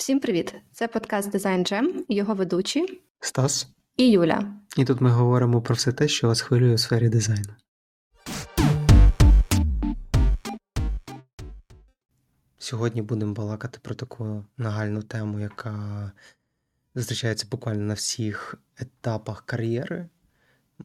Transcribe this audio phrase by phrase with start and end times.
[0.00, 0.54] Всім привіт!
[0.72, 4.54] Це подкаст Design Jam, його ведучі Стас і Юля.
[4.76, 7.54] І тут ми говоримо про все те, що вас хвилює у сфері дизайну.
[12.58, 16.12] Сьогодні будемо балакати про таку нагальну тему, яка
[16.94, 20.08] зустрічається буквально на всіх етапах кар'єри.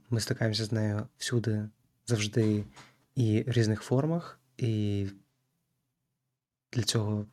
[0.09, 1.69] Ми стикаємося з нею всюди,
[2.05, 2.63] завжди
[3.15, 4.39] і в різних формах.
[4.57, 5.05] І
[6.73, 7.25] для цього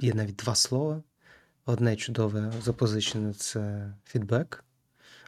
[0.00, 1.02] є навіть два слова.
[1.64, 4.64] Одне чудове запозичене це фідбек,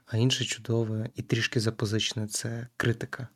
[0.07, 3.29] а інше чудове і трішки запозичене це критика.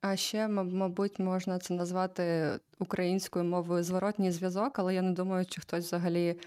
[0.00, 5.60] А ще, мабуть, можна це назвати українською мовою зворотній зв'язок, але я не думаю, чи
[5.60, 6.40] хтось взагалі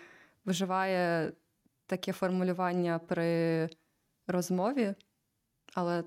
[0.46, 1.32] вживає
[1.86, 3.70] таке формулювання при
[4.28, 4.94] розмові.
[5.74, 6.04] Але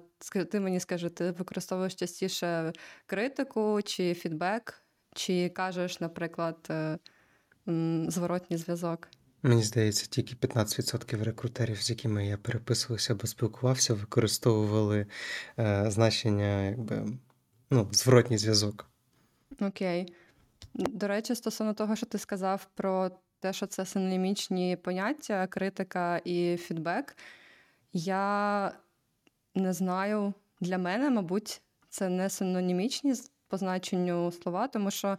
[0.51, 2.73] ти мені скажи, ти використовуєш частіше
[3.07, 4.83] критику чи фідбек,
[5.15, 6.99] чи кажеш, наприклад, е,
[8.09, 9.09] зворотній зв'язок?
[9.43, 15.07] Мені здається, тільки 15% рекрутерів, з якими я переписувався або спілкувався, використовували
[15.59, 17.07] е, значення, якби
[17.71, 18.87] ну, зворотній зв'язок.
[19.61, 20.15] Окей.
[20.75, 26.57] До речі, стосовно того, що ти сказав про те, що це синонімічні поняття, критика і
[26.57, 27.17] фідбек,
[27.93, 28.73] я
[29.55, 33.15] не знаю, для мене, мабуть, це не синонімічні
[33.49, 35.17] по значенню слова, тому що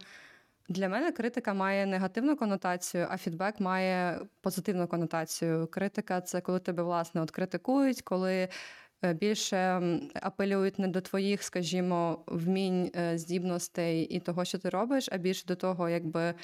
[0.72, 5.66] для мене критика має негативну конотацію, а фідбек має позитивну конотацію.
[5.66, 8.48] Критика це коли тебе власне от критикують, коли
[9.04, 9.82] е, більше
[10.14, 15.46] апелюють не до твоїх, скажімо, вмінь, е, здібностей і того, що ти робиш, а більше
[15.46, 16.34] до того, якби.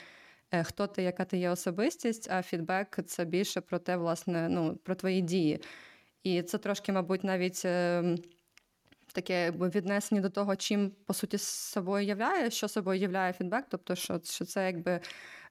[0.50, 4.76] Е, хто ти, яка ти є особистість, а фідбек це більше про те, власне, ну,
[4.76, 5.60] про твої дії.
[6.22, 7.66] І це трошки, мабуть, навіть
[9.20, 14.20] таке віднесення до того, чим по суті собою являє, що собою являє фідбек, тобто, що
[14.24, 15.00] що це якби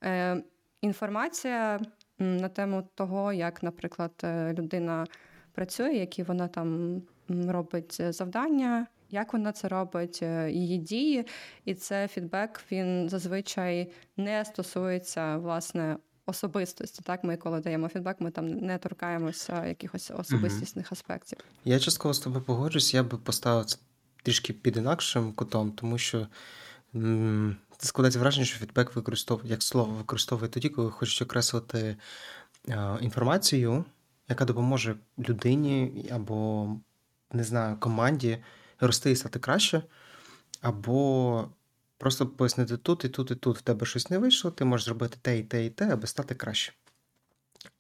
[0.04, 0.44] е,
[0.82, 1.80] інформація
[2.20, 5.06] на тему того, як, наприклад, е, людина
[5.52, 8.88] працює, які вона там робить завдання.
[9.10, 11.26] Як вона це робить, е, її дії,
[11.66, 15.98] і це фідбек він зазвичай не стосується власне
[16.28, 17.02] особистості.
[17.04, 20.94] Так, ми коли даємо фідбек, ми там не торкаємося якихось особистісних угу.
[20.94, 21.40] аспектів.
[21.66, 23.78] Я частково з тобою погоджуюсь, я би поставив це
[24.24, 26.28] трішки під інакшим кутом, тому що
[26.96, 31.98] м- складається враження, що фідбек використовує як слово використовує тоді, коли хочуть окреслити
[32.70, 33.86] е- інформацію,
[34.30, 36.70] яка допоможе людині або
[37.32, 38.38] не знаю, команді
[38.80, 39.82] рости і стати краще,
[40.62, 41.50] або
[41.98, 45.18] Просто пояснити тут і тут, і тут в тебе щось не вийшло, ти можеш зробити
[45.22, 46.74] те і те, і те, аби стати краще.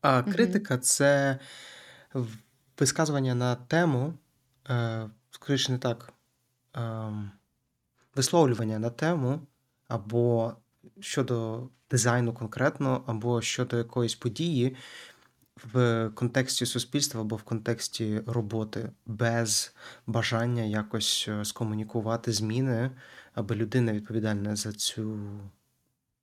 [0.01, 1.39] А критика це
[2.79, 4.13] висказування на тему,
[4.69, 6.13] е, скоріше не так,
[6.75, 7.11] е,
[8.15, 9.41] висловлювання на тему,
[9.87, 10.53] або
[10.99, 14.75] щодо дизайну конкретно, або щодо якоїсь події
[15.73, 19.75] в контексті суспільства або в контексті роботи, без
[20.07, 22.91] бажання якось е, скомунікувати зміни
[23.37, 25.19] аби людина відповідальна за цю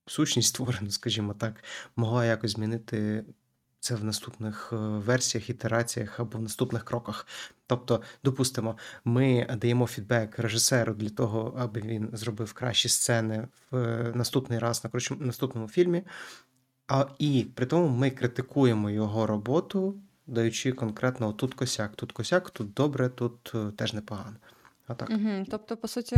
[0.07, 1.65] сущність створену, скажімо так,
[1.97, 3.25] могла якось змінити
[3.81, 7.27] це в наступних е, версіях, ітераціях або в наступних кроках.
[7.67, 14.13] Тобто, допустимо, ми даємо фідбек режисеру для того, аби він зробив кращі сцени в е,
[14.15, 16.03] наступний раз на наступному фільмі.
[16.89, 19.95] А і при тому ми критикуємо його роботу,
[20.27, 24.37] даючи конкретно тут косяк, тут косяк, тут добре, тут е, теж непогано.
[24.87, 25.11] А так.
[25.11, 25.47] Угу.
[25.51, 26.17] Тобто, по суті,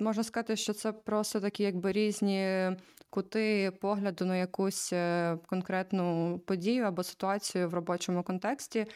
[0.00, 2.70] Можна сказати, що це просто такі якби різні
[3.10, 8.86] кути погляду на якусь е, конкретну подію або ситуацію в робочому контексті,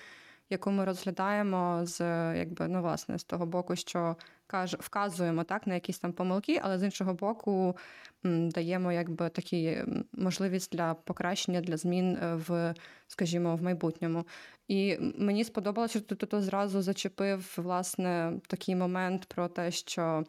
[0.51, 2.01] яку ми розглядаємо з
[2.39, 4.17] якби ну власне з того боку, що
[4.47, 7.77] каже, вказуємо так на якісь там помилки, але з іншого боку
[8.25, 12.75] даємо якби такі можливість для покращення для змін е, в,
[13.07, 14.25] скажімо, в майбутньому.
[14.69, 20.25] І мені сподобалося, що ти тут зразу зачепив власне такий момент про те, що.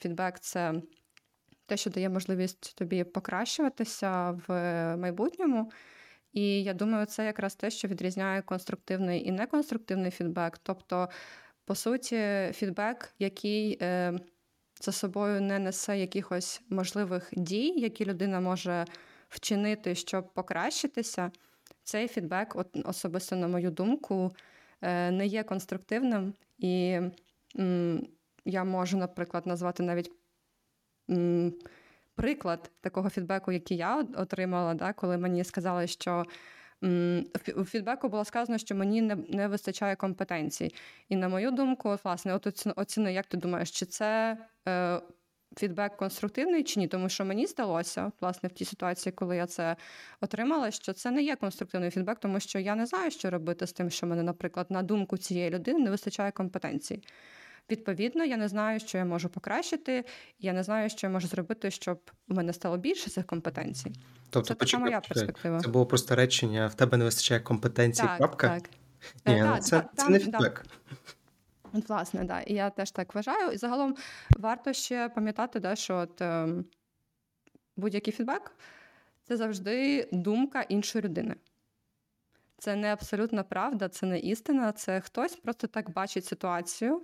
[0.00, 0.74] Фідбек це
[1.66, 5.70] те, що дає можливість тобі покращуватися в майбутньому.
[6.32, 10.58] І я думаю, це якраз те, що відрізняє конструктивний і неконструктивний фідбек.
[10.62, 11.08] Тобто,
[11.64, 14.18] по суті, фідбек, який е,
[14.80, 18.84] за собою не несе якихось можливих дій, які людина може
[19.28, 21.30] вчинити, щоб покращитися,
[21.84, 24.32] цей фідбек, особисто на мою думку,
[24.82, 27.00] е, не є конструктивним і.
[28.44, 30.10] Я можу, наприклад, назвати навіть
[31.10, 31.54] м,
[32.14, 36.24] приклад такого фідбеку, який я отримала, да, коли мені сказали, що
[37.56, 40.74] у фідбеку було сказано, що мені не не вистачає компетенцій.
[41.08, 44.38] І на мою думку, власне, от оціни, як ти думаєш, чи це
[44.68, 45.00] е,
[45.56, 49.76] фідбек конструктивний чи ні, тому що мені здалося, власне, в тій ситуації, коли я це
[50.20, 53.72] отримала, що це не є конструктивний фідбек, тому що я не знаю, що робити з
[53.72, 57.02] тим, що мене, наприклад, на думку цієї людини не вистачає компетенцій.
[57.70, 60.04] Відповідно, я не знаю, що я можу покращити,
[60.38, 63.92] я не знаю, що я можу зробити, щоб у мене стало більше цих компетенцій.
[64.30, 65.60] Тобто, Це така моя перспектива.
[65.60, 68.48] Це було просто речення, в тебе не вистачає компетенції, Так, крапка.
[68.48, 68.70] так.
[69.26, 70.64] Ні, ну це, та, це там, не фідбек.
[71.72, 72.40] От, Власне, да.
[72.40, 73.50] І я теж так вважаю.
[73.50, 73.96] І загалом
[74.38, 76.64] варто ще пам'ятати, да, що от, ем,
[77.76, 78.52] будь-який фідбек
[79.22, 81.34] це завжди думка іншої людини.
[82.58, 87.02] Це не абсолютна правда, це не істина, це хтось просто так бачить ситуацію,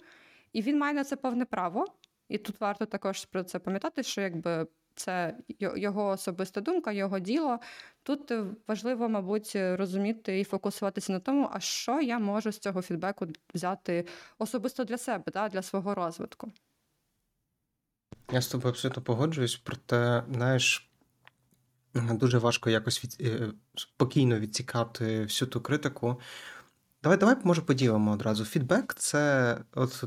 [0.52, 1.85] і він має на це повне право.
[2.29, 7.58] І тут варто також про це пам'ятати, що якби це його особиста думка, його діло.
[8.02, 8.32] Тут
[8.69, 14.06] важливо, мабуть, розуміти і фокусуватися на тому, а що я можу з цього фідбеку взяти
[14.38, 16.52] особисто для себе, да, для свого розвитку.
[18.32, 20.91] Я з тобою абсолютно погоджуюсь, проте, знаєш,
[21.94, 26.20] дуже важко якось від, е, спокійно відсікати всю ту критику.
[27.02, 28.44] Давай, давай, може, поділимо одразу.
[28.44, 30.05] Фідбек це от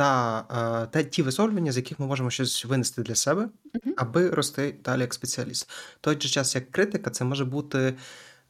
[0.00, 0.44] та,
[0.84, 3.48] е, та ті висловлювання, з яких ми можемо щось винести для себе,
[3.96, 5.70] аби рости далі як спеціаліст.
[6.00, 7.94] Той же час, як критика, це може бути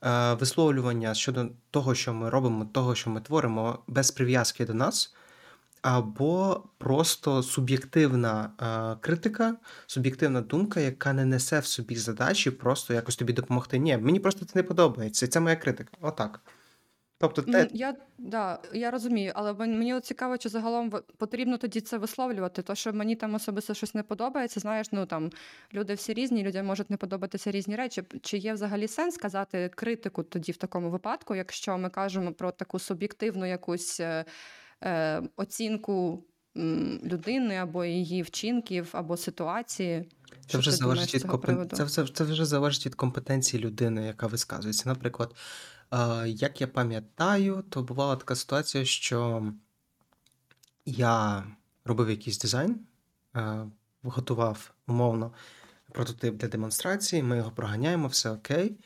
[0.05, 5.15] е, висловлювання щодо того, що ми робимо, того, що ми творимо, без прив'язки до нас,
[5.83, 9.57] або просто суб'єктивна е, критика,
[9.87, 13.79] суб'єктивна думка, яка не несе в собі задачі просто якось тобі допомогти.
[13.79, 15.27] Ні, мені просто це не подобається.
[15.27, 15.93] Це моя критика.
[16.01, 16.41] Отак.
[17.21, 22.63] Тобто, те, Я, да, я розумію, але мені цікаво, чи загалом потрібно тоді це висловлювати.
[22.63, 25.31] То, що мені там особисто щось не подобається, знаєш, ну там
[25.75, 28.03] люди всі різні, людям можуть не подобатися різні речі.
[28.23, 32.79] Чи є взагалі сенс казати критику тоді в такому випадку, якщо ми кажемо про таку
[32.79, 34.25] суб'єктивну якусь е,
[34.85, 36.25] е, оцінку
[36.57, 40.09] м, людини або її вчинків, або ситуації?
[40.47, 41.69] Це вже залежить від компен...
[41.73, 44.89] це, це, це вже залежить від компетенції людини, яка висказується.
[44.89, 45.35] Наприклад,
[46.27, 49.53] як я пам'ятаю, то бувала така ситуація, що
[50.85, 51.45] я
[51.85, 52.81] робив якийсь дизайн,
[53.37, 53.67] е,
[54.03, 55.33] готував умовно
[55.93, 58.77] прототип для демонстрації, ми його проганяємо, все окей.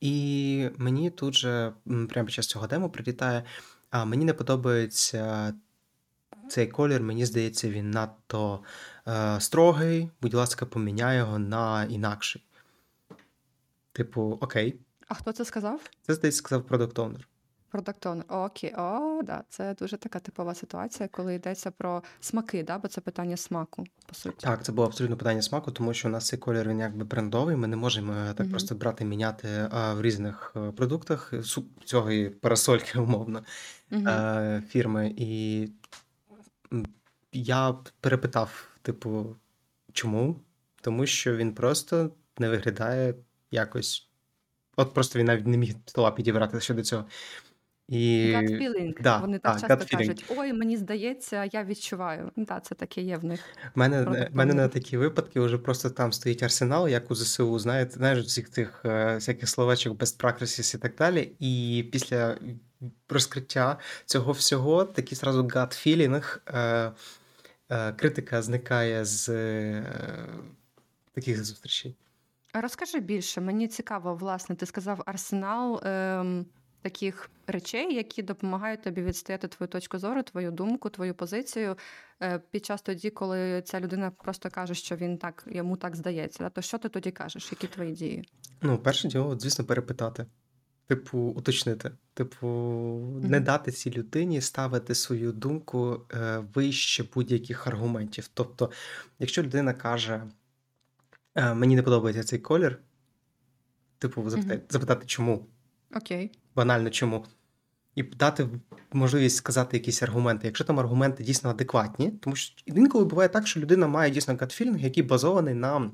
[0.00, 3.44] І мені тут же, прямо під час цього демо, прилітає,
[3.90, 5.54] а мені не подобається
[6.48, 8.62] цей колір, мені здається, він надто
[9.08, 10.10] е, строгий.
[10.20, 12.44] Будь ласка, поміняй його на інакший.
[13.92, 14.80] Типу, окей.
[15.08, 15.80] А хто це сказав?
[16.02, 17.28] Це здається, сказав продакт оунер.
[17.70, 18.44] Продакт Owner.
[18.44, 23.00] Окей, о, да, це дуже така типова ситуація, коли йдеться про смаки, да, бо це
[23.00, 24.36] питання смаку, по суті.
[24.40, 27.56] Так, це було абсолютно питання смаку, тому що у нас цей колір він якби брендовий.
[27.56, 28.50] Ми не можемо його так Мгм.
[28.50, 31.32] просто брати, міняти а, в різних е, продуктах
[31.84, 33.44] цього і парасольки, умовно,
[33.92, 34.08] Угу.
[34.08, 35.14] е, фірми.
[35.16, 35.68] І
[37.32, 39.36] я перепитав, типу,
[39.92, 40.40] чому?
[40.80, 43.14] Тому що він просто не виглядає
[43.50, 44.07] якось.
[44.78, 47.04] От просто він навіть не міг слова підібрати щодо цього.
[47.88, 49.02] І Gut feeling.
[49.02, 49.98] да, Вони так так, часто feeling.
[49.98, 52.30] кажуть: ой, мені здається, я відчуваю.
[52.36, 53.40] Да, це таке є в них.
[53.74, 57.92] В мене, мене на такі випадки вже просто там стоїть арсенал, як у ЗСУ, знаєте,
[57.92, 61.32] знаєш, всіх цих е, всяких словечок best practices і так далі.
[61.40, 62.36] І після
[63.08, 66.92] розкриття цього всього такий зразу gut feeling, е,
[67.68, 69.84] е, критика зникає з е,
[71.14, 71.94] таких зустрічей.
[72.54, 76.46] Розкажи більше, мені цікаво, власне, ти сказав арсенал ем,
[76.82, 81.76] таких речей, які допомагають тобі відстояти твою точку зору, твою думку, твою позицію
[82.22, 86.44] е, під час тоді, коли ця людина просто каже, що він так, йому так здається.
[86.44, 86.50] Да?
[86.50, 87.48] То що ти тоді кажеш?
[87.50, 88.28] Які твої дії?
[88.62, 90.26] Ну, перше діло, звісно, перепитати.
[90.86, 91.90] Типу, уточнити.
[92.14, 92.46] Типу,
[93.22, 98.30] не дати цій людині ставити свою думку е, вище будь-яких аргументів.
[98.34, 98.70] Тобто,
[99.18, 100.22] якщо людина каже,
[101.38, 102.78] е, мені не подобається цей колір,
[103.98, 104.66] типу, запитати, Мгм.
[104.68, 105.46] запитати чому,
[105.96, 106.30] Окей.
[106.54, 107.24] банально чому,
[107.94, 108.48] і дати
[108.92, 110.46] можливість сказати якісь аргументи.
[110.46, 114.80] Якщо там аргументи дійсно адекватні, тому що інколи буває так, що людина має дійсно гатфілінг,
[114.80, 115.90] який базований на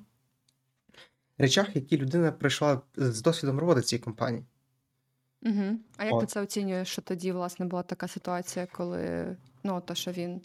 [1.38, 4.44] речах, які людина прийшла з досвідом роботи в цій компанії.
[5.42, 5.78] Угу.
[5.96, 10.12] А як ти це оцінюєш, що тоді, власне, була така ситуація, коли ну, то, що
[10.12, 10.40] він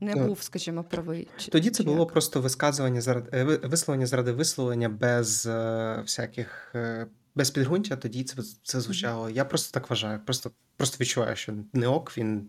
[0.00, 1.28] не Ну, був, скажімо, правий?
[1.36, 2.08] Чи, Тоді це чи було як?
[2.12, 7.96] просто висказування заради е, висловлення заради висловлення без е, всяких е, без підґрунтя.
[7.96, 9.30] Тоді це це звучало.
[9.30, 10.20] Я просто так вважаю.
[10.24, 12.48] Просто просто відчуваю, що не ок, він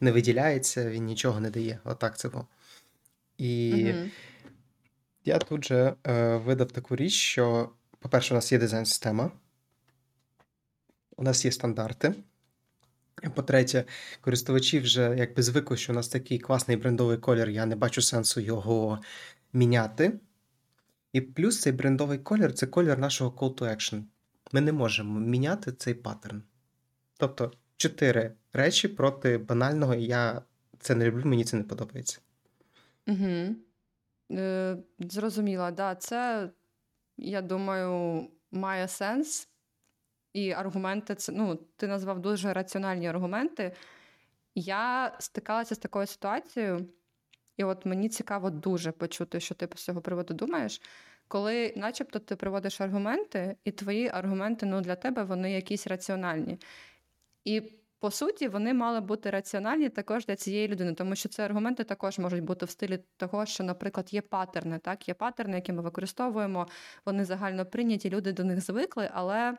[0.00, 1.78] не виділяється, він нічого не дає.
[1.84, 2.46] Отак це було.
[3.38, 4.10] І Мгм.
[5.24, 9.30] я тут же е, видав таку річ, що, по-перше, у нас є дизайн-система,
[11.16, 12.14] у нас є стандарти.
[13.34, 13.84] По-третє,
[14.20, 18.40] користувачі вже якби звикли, що у нас такий класний брендовий колір, я не бачу сенсу
[18.40, 19.00] його
[19.52, 20.20] міняти.
[21.12, 24.02] І плюс цей брендовий колір це колір нашого call to action.
[24.52, 26.42] Ми не можемо міняти цей паттерн.
[27.18, 30.42] Тобто, чотири речі проти банального, я
[30.78, 32.20] це не люблю, мені це не подобається.
[33.06, 33.56] Угу.
[34.32, 36.50] Е, зрозуміла, да, це,
[37.16, 39.48] я думаю, має сенс.
[40.34, 43.72] І аргументи, це, ну, ти назвав дуже раціональні аргументи.
[44.54, 46.86] Я стикалася з такою ситуацією,
[47.56, 50.80] і от мені цікаво дуже почути, що ти з цього приводу думаєш.
[51.28, 56.58] Коли, начебто, ти приводиш аргументи, і твої аргументи ну, для тебе вони якісь раціональні.
[57.44, 57.62] І
[57.98, 62.18] по суті, вони мали бути раціональні також для цієї людини, тому що ці аргументи також
[62.18, 64.78] можуть бути в стилі того, що, наприклад, є паттерни.
[64.78, 66.66] Так, є паттерни, які ми використовуємо,
[67.06, 69.56] вони загально прийняті, люди до них звикли, але.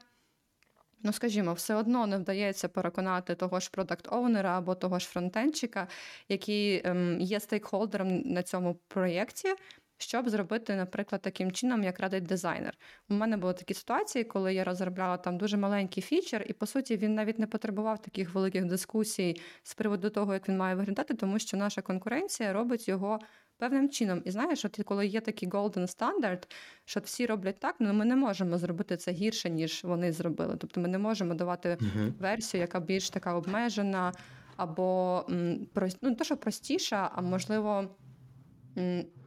[1.04, 5.88] Ну, скажімо, все одно не вдається переконати того ж продакт-оунера або того ж фронтенчика,
[6.30, 9.54] який ем, є стейкхолдером на цьому проєкті,
[9.98, 12.78] щоб зробити, наприклад, таким чином, як радить дизайнер.
[13.10, 16.98] У мене були такі ситуації, коли я розробляла там дуже маленький фічер, і по суті
[16.98, 21.40] він навіть не потребував таких великих дискусій з приводу того, як він має виглядати, тому
[21.40, 23.20] що наша конкуренція робить його.
[23.58, 26.52] Певним чином, і знаєш, от коли є такий golden standard,
[26.86, 30.58] що всі роблять так, ну ми не можемо зробити це гірше, ніж вони зробили.
[30.58, 32.14] Тобто ми не можемо давати uh-huh.
[32.20, 34.14] версію, яка більш така обмежена,
[34.58, 35.68] або ну,
[36.02, 37.96] не то, що простіша, а можливо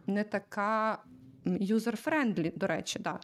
[0.08, 0.98] не така
[1.44, 3.20] user-friendly, до речі, да.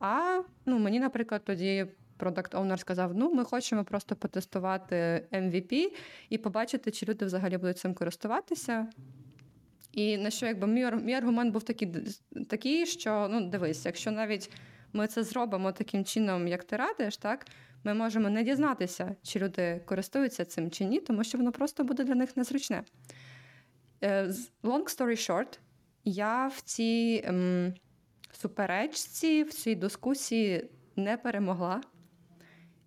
[0.00, 5.92] А ну, мені, наприклад, тоді product owner сказав: ну, ми хочемо просто потестувати MVP
[6.30, 8.86] і побачити, чи люди взагалі будуть цим користуватися.
[9.92, 11.94] І на що якби мій мій аргумент був такий,
[12.48, 14.50] такий, що ну дивись, якщо навіть
[14.92, 17.46] ми це зробимо таким чином, як ти радиш, так
[17.84, 22.04] ми можемо не дізнатися, чи люди користуються цим чи ні, тому що воно просто буде
[22.04, 22.84] для них незручне.
[24.04, 24.24] Е,
[24.62, 25.58] long story short,
[26.06, 27.74] я в цій ем,
[28.32, 31.80] суперечці, в цій дискусії не перемогла.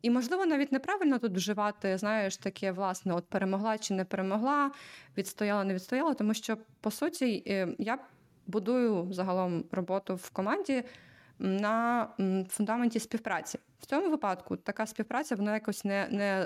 [0.01, 4.71] І, можливо, навіть неправильно тут вживати, знаєш, таке, власне, от перемогла чи не перемогла,
[5.17, 7.99] відстояла, не відстояла, тому що, по суті, е, я
[8.47, 10.83] будую загалом роботу в команді
[11.39, 12.07] на
[12.49, 13.59] фундаменті співпраці.
[13.79, 16.45] В цьому випадку така співпраця, вона якось не не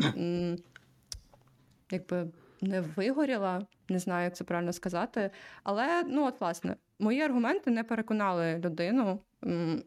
[1.91, 2.27] якби
[2.63, 5.31] не вигоріла, не знаю, як це правильно сказати.
[5.63, 9.19] Але ну, от, власне, мої аргументи не переконали людину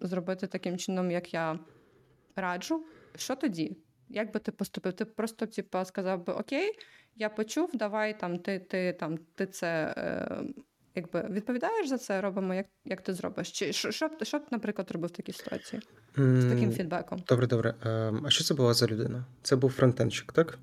[0.00, 1.58] зробити таким чином, як я
[2.36, 2.84] раджу.
[3.16, 3.76] Що тоді?
[4.08, 4.92] Як би ти поступив?
[4.92, 6.72] Ти просто типу, сказав би Окей,
[7.16, 10.42] я почув, давай там ти ти там ти це е,
[10.94, 13.52] якби відповідаєш за це, робимо, як як ти зробиш?
[13.52, 15.82] Чи що, що, що б, наприклад, робив в такій ситуації
[16.16, 17.22] з таким фідбеком?
[17.28, 17.74] Добре, добре.
[17.84, 19.24] Ем, а що це була за людина?
[19.42, 20.58] Це був фронтенчик, так?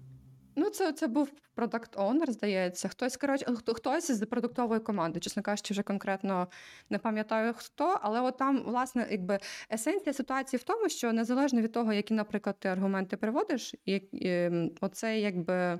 [0.55, 2.87] Ну, це це був продакт онер здається.
[2.87, 3.45] Хтось коротше,
[3.75, 6.47] хтось з продуктової команди, чесно кажучи, вже конкретно
[6.89, 9.39] не пам'ятаю хто, але от там, власне, якби
[9.71, 14.51] есенція ситуації в тому, що незалежно від того, які, наприклад, ти аргументи приводиш, і, і
[14.81, 15.79] оцей якби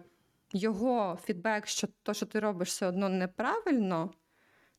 [0.53, 4.11] його фідбек, що то, що ти робиш, все одно неправильно.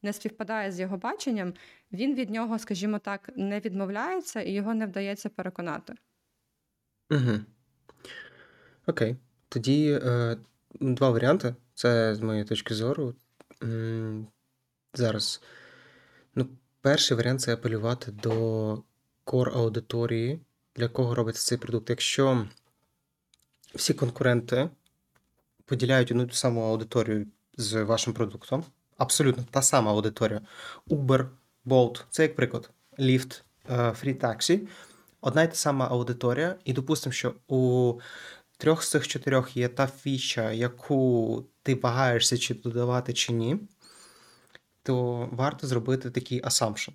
[0.03, 1.55] Не співпадає з його баченням,
[1.93, 5.95] він від нього, скажімо так, не відмовляється і його не вдається переконати.
[7.11, 7.41] Угу.
[8.87, 9.17] Окей.
[9.49, 10.37] Тоді е,
[10.81, 11.55] два варіанти.
[11.75, 13.15] Це з моєї точки зору.
[14.95, 15.43] Зараз.
[16.35, 16.49] Ну,
[16.81, 18.83] Перший варіант це апелювати до
[19.25, 20.41] кор аудиторії,
[20.77, 21.91] для кого робиться цей продукт.
[21.91, 22.47] Якщо
[23.75, 24.71] всі конкуренти
[25.65, 28.65] поділяють одну ту саму аудиторію з вашим продуктом,
[28.97, 30.41] абсолютно та сама аудиторія.
[30.89, 31.27] Uber,
[31.67, 34.61] Bolt, це як приклад, Lyft, е, Free Taxi,
[35.21, 37.95] одна й та сама аудиторія, і допустимо, що у
[38.57, 43.57] трьох з цих чотирьох є та фіча, яку ти вагаєшся, чи додавати, чи ні,
[44.83, 46.93] то варто зробити такий assumption,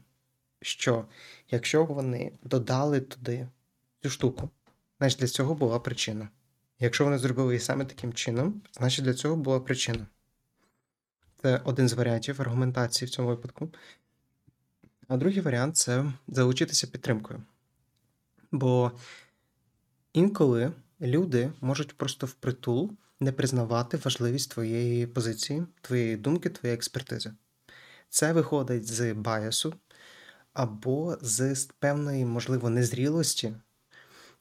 [0.62, 1.06] що
[1.51, 3.48] якщо вони додали туди
[4.04, 4.50] цю штуку,
[5.00, 6.30] значить для цього була причина.
[6.80, 10.08] Якщо вони зробили її саме таким чином, значить для цього була причина.
[11.42, 13.70] Це один з варіантів аргументації в цьому випадку.
[15.08, 17.44] А другий варіант це залучитися підтримкою.
[18.51, 18.92] Бо
[20.13, 27.34] інколи люди можуть просто впритул не признавати важливість твоєї позиції, твоєї думки, твоєї експертизи.
[28.10, 29.74] Це виходить з баясу
[30.53, 33.53] або з певної, можливо, незрілості,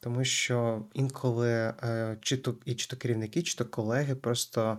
[0.00, 4.78] тому що інколи е, чи то і чи то керівники, чи то колеги просто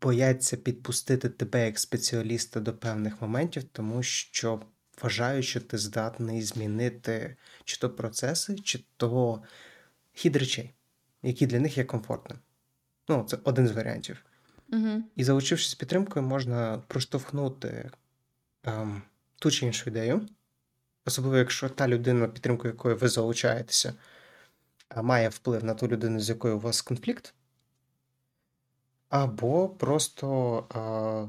[0.00, 4.62] бояться підпустити тебе як спеціаліста до певних моментів, тому що
[5.02, 9.42] вважають, що ти здатний змінити чи то процеси, чи то
[10.14, 10.74] хід речей,
[11.22, 12.38] які для них є комфортним.
[13.08, 14.24] Ну, це один з варіантів.
[14.72, 15.02] Угу.
[15.16, 17.90] І залучившись підтримкою, можна проштовхнути
[18.62, 19.02] ем,
[19.38, 20.28] ту чи іншу ідею,
[21.06, 23.94] особливо якщо та людина, підтримку якої ви залучаєтеся,
[25.02, 27.34] має вплив на ту людину, з якою у вас конфлікт,
[29.08, 30.58] або просто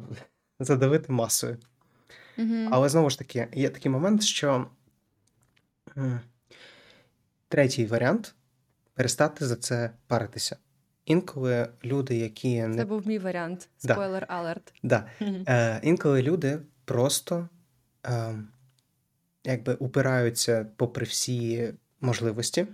[0.09, 0.15] е,
[0.59, 1.57] задавити масою.
[2.37, 2.69] Угу.
[2.71, 4.67] Але знову ж таки, є такий момент, що
[7.47, 8.35] третій варіант
[8.95, 10.57] перестати за це паритися.
[11.05, 13.69] Інколи люди, які Це був мій варіант.
[13.77, 14.73] Спойлер алерт.
[14.83, 17.49] да, е, інколи люди просто
[18.05, 18.35] е,
[19.43, 22.67] якби упираються попри всі можливості,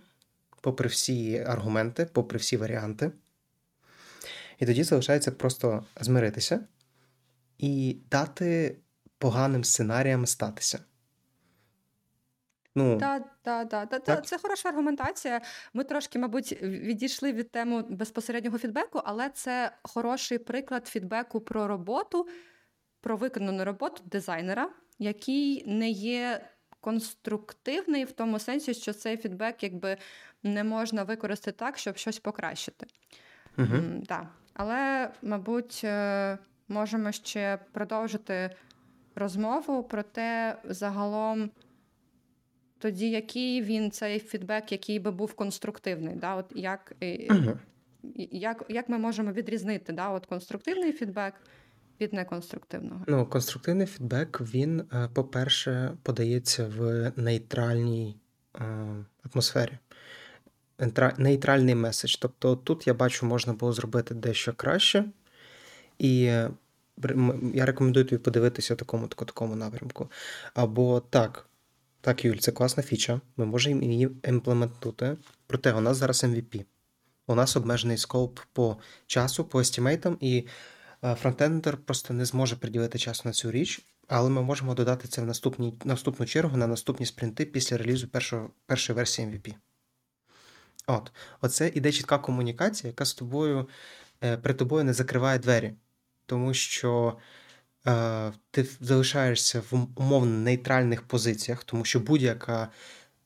[0.62, 3.12] попри всі аргументи, попри всі варіанти.
[4.60, 6.60] І тоді залишається просто змиритися
[7.58, 8.78] і дати
[9.18, 10.80] поганим сценаріям статися.
[12.76, 13.90] Ну, Так, так, так.
[13.90, 14.26] Та, Так.
[14.26, 15.42] Це хороша аргументація.
[15.74, 22.28] Ми трошки, мабуть, відійшли від теми безпосереднього фідбеку, але це хороший приклад фідбеку про роботу,
[23.02, 26.48] про виконану роботу дизайнера, який не є
[26.82, 29.98] конструктивний в тому сенсі, що цей фідбек якби
[30.44, 32.88] не можна використати так, щоб щось покращити.
[33.58, 33.76] угу.
[33.76, 34.30] М, да.
[34.54, 36.38] Але, мабуть, е,
[36.68, 38.56] можемо ще продовжити
[39.16, 41.52] розмову про те, загалом,
[42.82, 46.16] тоді який він цей фідбек, який би був конструктивний.
[46.16, 46.36] Да?
[46.36, 46.94] От як,
[47.30, 47.60] Угу.
[48.32, 50.10] як, як ми можемо відрізнити да?
[50.10, 51.34] От конструктивний фідбек
[52.02, 53.06] від неконструктивного?
[53.08, 58.18] Ну, конструктивний фідбек, він, е, по-перше, подається в нейтральній
[58.56, 58.64] е,
[59.34, 59.78] атмосфері.
[61.18, 62.16] Нейтральний меседж.
[62.16, 65.06] Тобто тут я бачу, можна було зробити дещо краще.
[66.00, 66.20] І
[67.54, 70.12] я рекомендую тобі подивитися в такому такому напрямку.
[70.54, 71.46] Або так,
[72.02, 73.22] так, Юль, це класна фіча.
[73.38, 75.18] Ми можемо її імплементувати.
[75.48, 76.66] Проте у нас зараз MVP.
[77.28, 78.78] У нас обмежений скоп по
[79.08, 80.48] часу, по естімейтам, і
[81.04, 85.22] е, фронтендер просто не зможе приділити часу на цю річ, але ми можемо додати це
[85.22, 89.56] в наступній, наступну чергу на наступні спринти після релізу першого, першої версії MVP.
[90.88, 91.12] От,
[91.42, 93.70] оце іде чітка комунікація, яка з тобою
[94.24, 95.74] е, при тобою не закриває двері,
[96.26, 97.18] тому що
[98.52, 102.64] ти залишаєшся в умовно нейтральних позиціях, тому що будь-яка,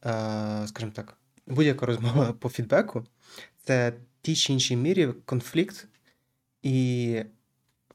[0.05, 3.05] е, скажімо так, будь-яка розмова по фідбеку
[3.63, 5.87] це тій чи іншій мірі конфлікт
[6.63, 7.21] і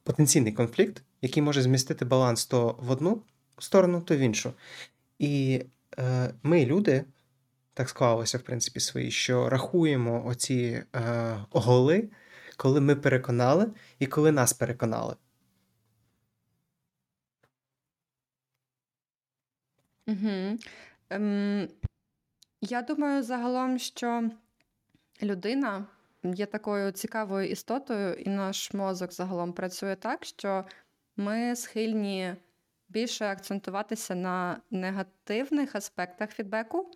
[0.02, 3.22] потенційний конфлікт, який може змістити баланс то в одну
[3.58, 4.52] сторону, то в іншу.
[5.18, 5.64] І
[5.98, 7.04] е, ми, люди,
[7.74, 12.08] так склалося, в принципі, свої, що рахуємо оці е, голи,
[12.56, 13.66] коли ми переконали
[13.98, 15.14] і коли нас переконали.
[20.06, 20.58] Угу.
[21.10, 21.68] Ем,
[22.60, 24.30] я думаю, загалом, що
[25.22, 25.86] людина
[26.22, 30.64] є такою цікавою істотою, і наш мозок загалом працює так, що
[31.16, 32.34] ми схильні
[32.88, 36.90] більше акцентуватися на негативних аспектах фідбеку,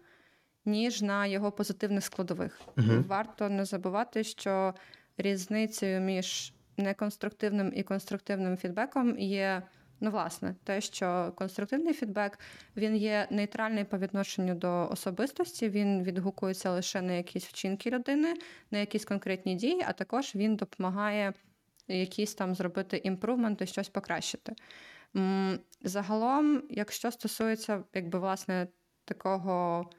[0.65, 2.61] ніж на його позитивних складових.
[2.77, 3.05] Угу.
[3.09, 4.75] Варто не забувати, що
[5.17, 9.63] різницею між неконструктивним і конструктивним фідбеком є,
[10.05, 12.39] ну, власне, те, що конструктивний фідбек
[12.77, 18.35] він є нейтральний по відношенню до особистості, він відгукується лише на якісь вчинки людини,
[18.71, 21.33] на якісь конкретні дії, а також він допомагає
[21.89, 24.55] якісь там зробити імпрувменти, щось покращити.
[25.83, 28.69] Загалом, якщо стосується, якби власне
[29.05, 29.91] такого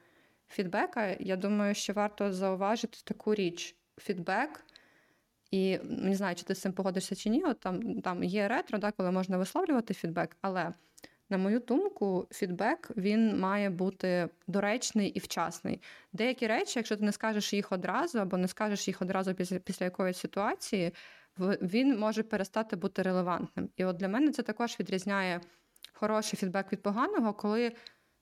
[0.48, 4.64] фідбека, я думаю, що варто зауважити таку річ: фідбек.
[5.50, 7.44] І не знаю, чи ти з цим погодишся чи ні.
[7.44, 10.72] От там, там є ретро, да, коли можна висловлювати фідбек, але
[11.30, 15.82] на мою думку, фідбек він має бути доречний і вчасний.
[16.12, 19.84] Деякі речі, якщо ти не скажеш їх одразу, або не скажеш їх одразу після, після
[19.84, 20.92] якоїсь ситуації,
[21.62, 23.68] він може перестати бути релевантним.
[23.76, 25.40] І от для мене це також відрізняє
[25.92, 27.72] хороший фідбек від поганого, коли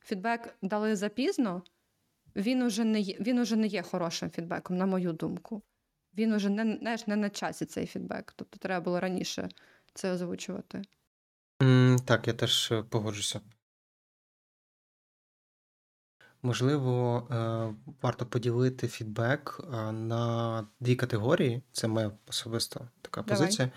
[0.01, 1.63] фідбек дали запізно,
[2.37, 5.63] він уже не є, він уже не є хорошим фідбеком, на мою думку.
[6.19, 8.33] Він уже не, знаєш, не на часі цей фідбек.
[8.37, 9.49] Тобто треба було раніше
[9.95, 10.83] це озвучувати.
[11.63, 13.41] М, Так, я теж е, погоджуся.
[16.43, 21.63] Можливо, е, варто поділити фідбек е, на дві категорії.
[21.73, 23.39] Це моя особиста така Давай.
[23.41, 23.71] позиція.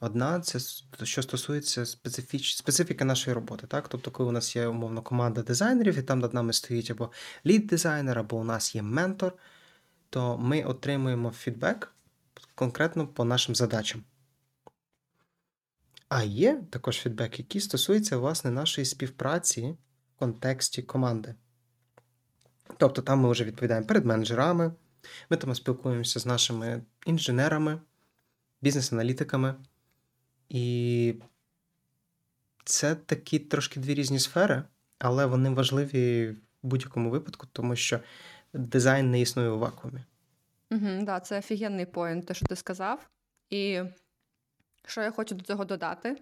[0.00, 0.58] Одна це
[1.02, 2.56] що стосується специфіч...
[2.56, 3.66] специфіки нашої роботи.
[3.66, 3.88] Так?
[3.88, 7.10] Тобто, коли у нас є умовно команда дизайнерів, і там над нами стоїть або
[7.46, 9.32] лід-дизайнер, або у нас є ментор,
[10.16, 11.94] то ми отримуємо фідбек
[12.54, 14.04] конкретно по нашим задачам.
[16.08, 19.76] А є також фідбек, який стосується власне нашої співпраці
[20.16, 21.34] в контексті команди.
[22.76, 24.72] Тобто там ми вже відповідаємо перед менеджерами,
[25.30, 27.80] ми там спілкуємося з нашими інженерами,
[28.62, 29.54] бізнес-аналітиками.
[30.48, 31.14] І
[32.64, 34.62] це такі трошки дві різні сфери,
[34.98, 38.00] але вони важливі в будь-якому випадку, тому що
[38.58, 40.00] дизайн не існує у вакуумі.
[40.70, 43.08] Угу, да, це офігенний поінт, те, що ти сказав.
[43.50, 43.82] І
[44.86, 46.16] що я хочу до цього додати?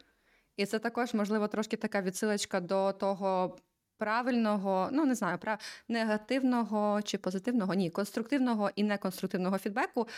[0.56, 3.56] І це також, можливо, трошки така відсилочка до того
[3.98, 5.58] правильного, ну не знаю, прав...
[5.88, 10.08] негативного чи позитивного, ні, конструктивного і неконструктивного фідбеку.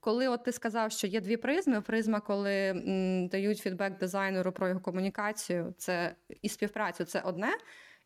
[0.00, 4.68] Коли от ти сказав, що є дві призми: призма, коли м, дають фідбек дизайнеру про
[4.68, 7.48] його комунікацію, це і співпрацю це одне.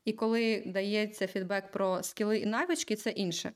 [0.08, 3.52] І коли дається фідбек про скіли і навички, це інше.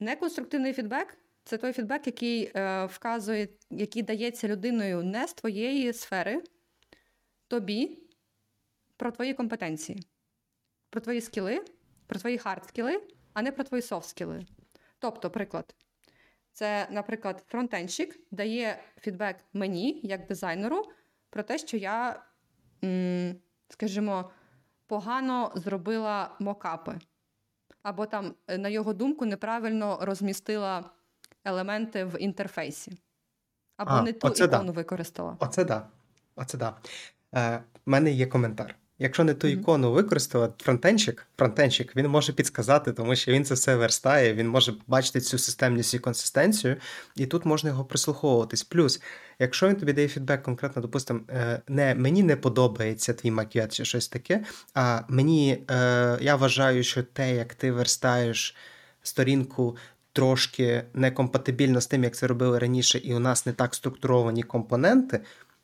[0.00, 6.42] Неконструктивний фідбек це той фідбек, який е, вказує, який дається людиною не з твоєї сфери,
[7.48, 7.98] тобі
[8.96, 9.98] про твої компетенції,
[10.90, 11.64] про твої скіли,
[12.06, 13.00] про твої хард-скіли,
[13.32, 14.46] а не про твої софт-скіли.
[14.98, 15.74] Тобто, приклад,
[16.52, 20.92] це, наприклад, фронтенщик дає фідбек мені, як дизайнеру,
[21.30, 22.24] про те, що я,
[23.68, 24.30] скажімо,
[24.92, 26.98] погано зробила мокапи.
[27.82, 30.90] Або там, е, на його думку, неправильно розмістила
[31.44, 32.98] елементи в інтерфейсі.
[33.76, 34.56] Або А, не ту оце да.
[34.56, 35.36] ікону використала.
[35.40, 35.88] Оце да.
[36.36, 36.76] Оце да.
[37.34, 38.74] Е, в мене є коментар.
[39.02, 43.76] Якщо не ту ікону використати, фронтенчик, фронтенчик, він може підсказати, тому що він це все
[43.76, 46.76] верстає, він може бачити цю системність і консистенцію,
[47.16, 48.62] і тут можна його прислуховуватись.
[48.62, 49.02] Плюс,
[49.38, 53.84] якщо він тобі дає фідбек конкретно, допустимо, е, не мені не подобається твій макет чи
[53.84, 58.56] щось таке, а мені е, я вважаю, що те, як ти верстаєш
[59.02, 59.76] сторінку.
[60.14, 65.20] Трошки некомпатибільно з тим, як це робили раніше, і у нас не так структуровані компоненти,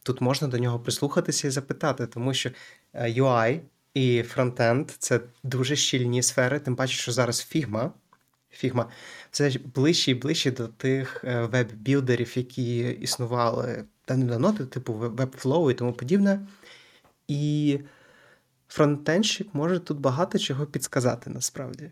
[0.09, 2.51] тут можна до нього прислухатися і запитати, тому що
[2.95, 3.61] UI
[3.95, 7.91] і фронтенд це дуже щільні сфери, тим паче, що зараз Figma,
[8.53, 8.85] Figma
[9.31, 15.93] це ближче і ближче до тих е, веб-білдерів, які існували давно, типу Webflow і тому
[15.93, 16.41] подібне.
[17.29, 17.79] І
[18.69, 21.91] фронтенщик може тут багато чого підсказати насправді.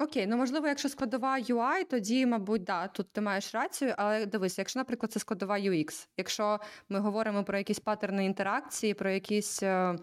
[0.00, 4.58] Окей, ну можливо, якщо складова UI, тоді, мабуть, да, тут ти маєш рацію, але дивись,
[4.58, 9.98] якщо, наприклад, це складова UX, якщо ми говоримо про якісь паттерни інтеракції, про якісь, е,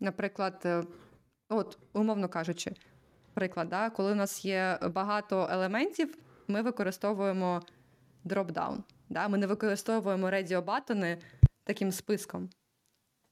[0.00, 0.82] наприклад, е,
[1.48, 2.72] от, умовно кажучи,
[3.34, 7.62] приклад, да, коли у нас є багато елементів, ми використовуємо
[8.24, 8.84] дропдаун.
[9.08, 9.28] Да?
[9.28, 11.18] Ми не використовуємо радіобатони
[11.64, 12.50] таким списком.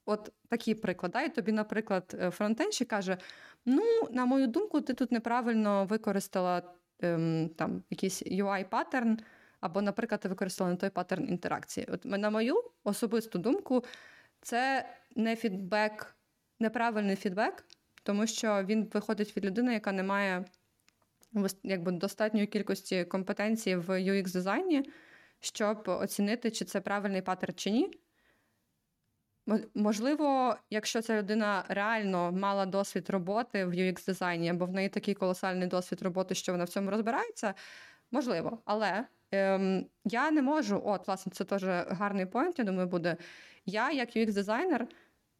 [0.07, 1.13] От такий приклад.
[1.13, 1.23] Да?
[1.23, 3.19] І тобі, наприклад, е, фронтенщик каже:
[3.67, 6.63] Ну, на мою думку, ти тут неправильно використала
[7.01, 9.19] ем, там якийсь UI-паттерн,
[9.61, 11.87] або, наприклад, ти використала не той паттерн інтеракції.
[11.93, 13.85] От на мою особисту думку,
[14.41, 16.17] це не фідбек,
[16.63, 17.65] неправильний фідбек,
[18.03, 20.45] тому що він виходить від людини, яка не має
[21.63, 24.83] якби, достатньої кількості компетенцій в UX-дизайні,
[25.41, 27.91] щоб оцінити, чи це правильний паттерн чи ні.
[29.75, 35.69] Можливо, якщо ця людина реально мала досвід роботи в UX-дизайні, або в неї такий колосальний
[35.69, 37.55] досвід роботи, що вона в цьому розбирається,
[38.11, 38.59] можливо.
[38.65, 43.17] Але ем, я не можу, от, власне, це теж гарний поінт, я думаю, буде.
[43.67, 44.87] Я, як UX-дизайнер,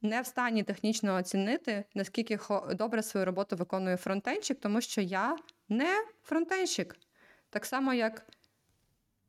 [0.03, 2.39] не в стані технічно оцінити, наскільки
[2.75, 5.37] добре свою роботу виконує фронтенщик, тому що я
[5.69, 6.97] не фронтенщик.
[7.51, 8.27] Так само, як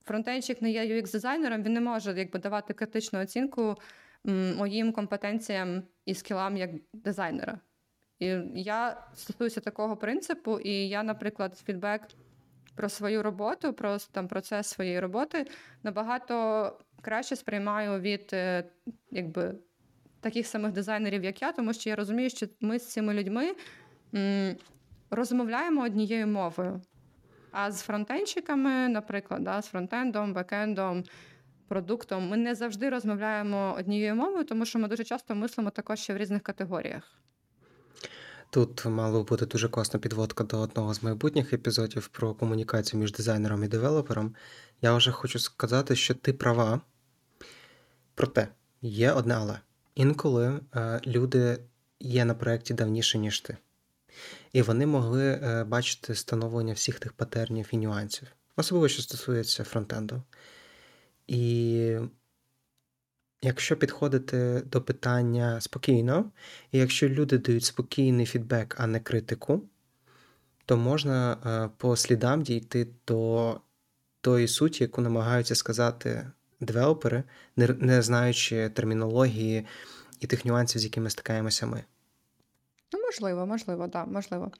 [0.05, 3.75] фронтенщик не є UX-дизайнером, він не може якби, давати критичну оцінку
[4.57, 7.59] моїм компетенціям і скілам як дизайнера.
[8.19, 12.01] І я стосуюся такого принципу, і я, наприклад, фідбек
[12.75, 15.47] про свою роботу, про там процес своєї роботи
[15.83, 18.63] набагато краще сприймаю від е,
[19.11, 19.55] якби,
[20.23, 23.55] таких самих дизайнерів, як я, тому що я розумію, що ми з цими людьми
[25.09, 26.81] розмовляємо однією мовою.
[27.51, 31.03] А з фронтенщиками, наприклад, да, з фронтендом, бекендом,
[31.67, 36.13] продуктом, ми не завжди розмовляємо однією мовою, тому що ми дуже часто мислимо також ще
[36.13, 37.23] в різних категоріях.
[38.49, 43.63] Тут мало бути дуже класна підводка до одного з майбутніх епізодів про комунікацію між дизайнером
[43.63, 44.35] і девелопером.
[44.81, 46.81] Я вже хочу сказати, що ти права.
[48.15, 48.47] Проте
[48.81, 49.59] є одне але.
[49.95, 51.59] Інколи е, люди
[51.99, 53.57] є на проєкті давніше, ніж ти.
[54.53, 60.21] І вони могли е, бачити становлення всіх тих патернів і нюансів, особливо що стосується фронтенду.
[61.27, 61.97] І
[63.41, 66.31] якщо підходити до питання спокійно,
[66.71, 69.61] і якщо люди дають спокійний фідбек, а не критику,
[70.65, 73.61] то можна е, по слідам дійти до
[74.21, 76.31] тої суті, яку намагаються сказати
[76.65, 77.23] девелопери,
[77.55, 79.65] не знаючи термінології
[80.19, 81.83] і тих нюансів, з якими стикаємося ми.
[82.93, 84.51] Ну, можливо, можливо, так, можливо.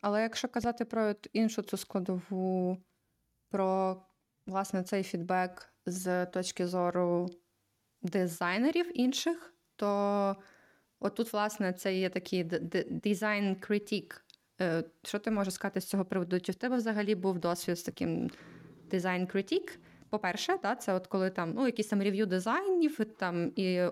[0.00, 2.78] Але якщо казати про іншу цю складову,
[3.50, 3.96] про
[4.46, 7.30] власне цей фідбек з точки зору
[8.02, 10.36] дизайнерів інших, то
[11.00, 12.44] отут, власне, це є такий
[12.90, 14.24] дизайн критік.
[15.02, 16.40] Що ти можеш сказати з цього приводу?
[16.40, 18.30] Чи в тебе взагалі був досвід з таким
[18.90, 19.78] дизайн критік?
[20.14, 23.82] По-перше, та, це от коли там ну, якісь там рев'ю дизайнів там, і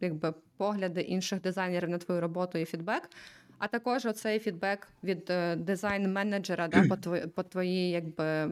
[0.00, 3.10] якби, погляди інших дизайнерів на твою роботу і фідбек.
[3.58, 8.50] А також оцей фідбек від е, дизайн-менеджера да, по твої, по твої, якби,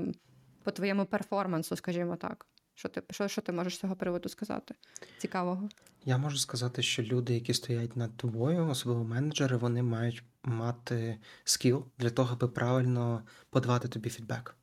[0.62, 2.46] по твоєму перформансу, скажімо так.
[2.74, 4.74] Що ти що, що ти можеш з цього приводу сказати?
[5.18, 5.68] Цікавого?
[6.04, 11.84] Я можу сказати, що люди, які стоять над тобою, особливо менеджери, вони мають мати скіл
[11.98, 14.56] для того, аби правильно подавати тобі фідбек.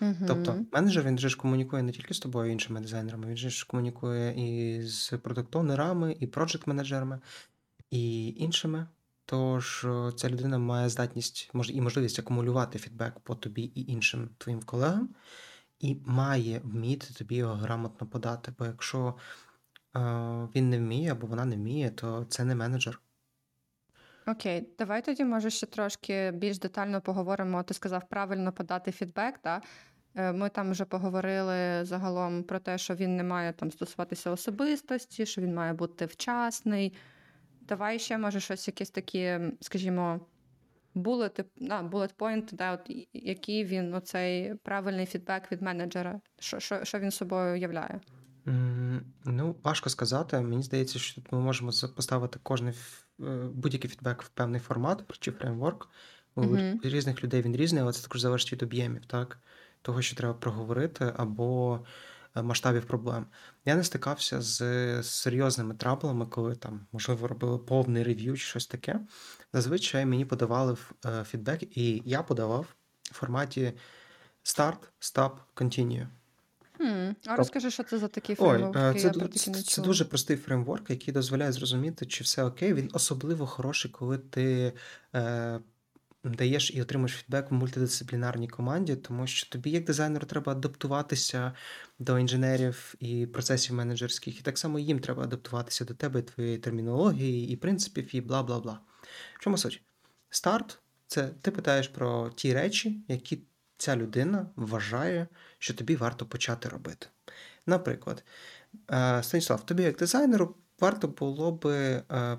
[0.00, 0.24] Угу.
[0.26, 3.66] Тобто, менеджер він же ж комунікує не тільки з тобою, іншими дизайнерами, він же ж
[3.66, 7.18] комунікує і з продуктовнерами, і проджект-менеджерами,
[7.90, 8.86] і іншими.
[9.24, 9.86] Тож
[10.16, 15.08] ця людина має здатність і можливість акумулювати фідбек по тобі і іншим твоїм колегам,
[15.80, 18.52] і має вміти тобі його грамотно подати.
[18.58, 19.14] Бо якщо
[19.96, 20.00] е,
[20.56, 23.00] він не вміє або вона не вміє, то це не менеджер.
[24.26, 27.62] Окей, давай тоді, може, ще трошки більш детально поговоримо.
[27.62, 29.38] Ти сказав правильно подати фідбек.
[29.38, 29.62] так?
[29.62, 29.66] Е,
[30.14, 35.40] ми там вже поговорили загалом про те, що він не має там стосуватися особистості, що
[35.40, 36.94] він має бути вчасний.
[37.60, 40.20] Давай ще, може, щось якісь такі, скажімо,
[40.94, 46.84] булет, да, bullet point, да, от, який він оцей правильний фідбек від менеджера, що що,
[46.84, 48.00] що він собою являє?
[48.46, 50.40] Mm, ну, важко сказати.
[50.40, 52.74] Мені здається, що тут ми можемо поставити кожний
[53.20, 55.88] е, будь-який фідбек в певний формат чи фреймворк.
[56.34, 56.88] У mm-hmm.
[56.88, 59.38] різних людей він різний, але це також залежить від об'ємів, так?
[59.82, 61.80] Того, що треба проговорити, або
[62.36, 63.26] е, масштабів проблем.
[63.64, 69.00] Я не стикався з серйозними траблами, коли там, можливо, робили повний рев'ю чи щось таке.
[69.52, 72.66] Зазвичай мені подавали е, фідбек, і я подавав
[73.02, 73.72] в форматі
[74.44, 76.06] Start, Stop, Continue.
[76.80, 77.14] Hmm.
[77.26, 78.76] А розкажи, що це за такий фреймворк?
[78.76, 82.74] Ой, це, це, це дуже простий фреймворк, який дозволяє зрозуміти, чи все окей.
[82.74, 84.72] Він особливо хороший, коли ти
[85.14, 85.60] е,
[86.24, 91.52] даєш і отримуєш фідбек в мультидисциплінарній команді, тому що тобі, як дизайнеру, треба адаптуватися
[91.98, 97.48] до інженерів і процесів менеджерських, і так само їм треба адаптуватися до тебе, твоєї термінології,
[97.52, 98.80] і принципів, і бла бла бла.
[99.34, 99.82] В чому суть?
[100.30, 103.42] Старт це ти питаєш про ті речі, які
[103.76, 105.26] ця людина вважає,
[105.58, 107.06] що тобі варто почати робити.
[107.66, 108.24] Наприклад,
[108.90, 112.38] е, Станіслав, тобі, як дизайнеру, варто було би е,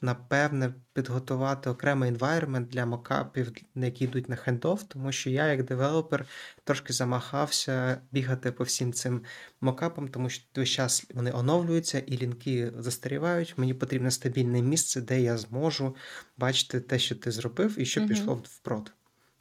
[0.00, 6.26] напевне, підготувати окремий environment для мокапів, які йдуть на handoff, тому що я, як девелопер,
[6.64, 9.22] трошки замахався бігати по всім цим
[9.60, 13.54] мокапам, тому що весь час вони оновлюються і лінки застарівають.
[13.56, 15.96] Мені потрібне стабільне місце, де я зможу
[16.36, 18.08] бачити те, що ти зробив, і що угу.
[18.08, 18.92] пішло в прод.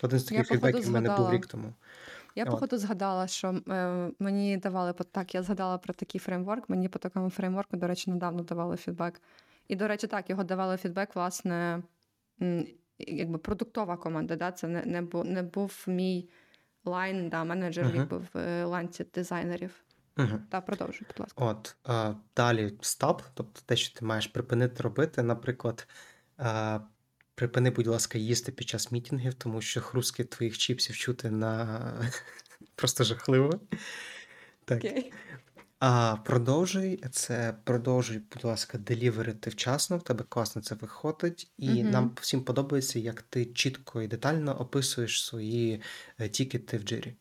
[0.04, 1.74] Один з таких фідбеків в мене був рік тому.
[2.36, 6.70] Я, походу, згадала, що е, мені давали так, я згадала про такий фреймворк.
[6.70, 9.22] Мені по такому фреймворку, до речі, недавно давали фідбек.
[9.68, 11.84] І, до речі, так, його давали фідбек, власне,
[13.00, 14.36] якби продуктова команда.
[14.36, 14.52] Да?
[14.52, 16.30] Це не не, був, не був мій
[16.86, 17.96] лайн, да, менеджер uh-huh.
[17.96, 19.84] якби в е, ланці дизайнерів.
[20.16, 20.40] Uh-huh.
[20.50, 21.46] Та продовжуй, будь ласка.
[21.46, 25.88] От а, далі стоп, тобто те, що ти маєш припинити робити, наприклад.
[26.38, 26.80] А,
[27.36, 32.12] Припини, будь ласка, їсти під час мітінгів, тому що хрустки твоїх чіпсів чути на
[32.76, 33.60] просто жахливо.
[34.66, 34.84] Так.
[34.84, 35.12] Okay.
[35.86, 39.98] А продовжуй це продовжуй, будь ласка, деліверити вчасно.
[39.98, 41.90] В тебе класно це виходить, і угу.
[41.90, 45.82] нам всім подобається, як ти чітко і детально описуєш свої
[46.20, 47.16] е, тікети в джирі.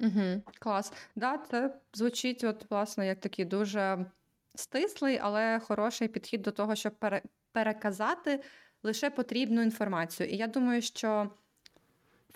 [0.00, 0.92] Угу, Клас.
[1.16, 4.06] Да, це звучить, от, власне, як такий дуже
[4.54, 8.42] стислий, але хороший підхід до того, щоб пере- переказати
[8.82, 10.28] лише потрібну інформацію.
[10.28, 11.30] І я думаю, що.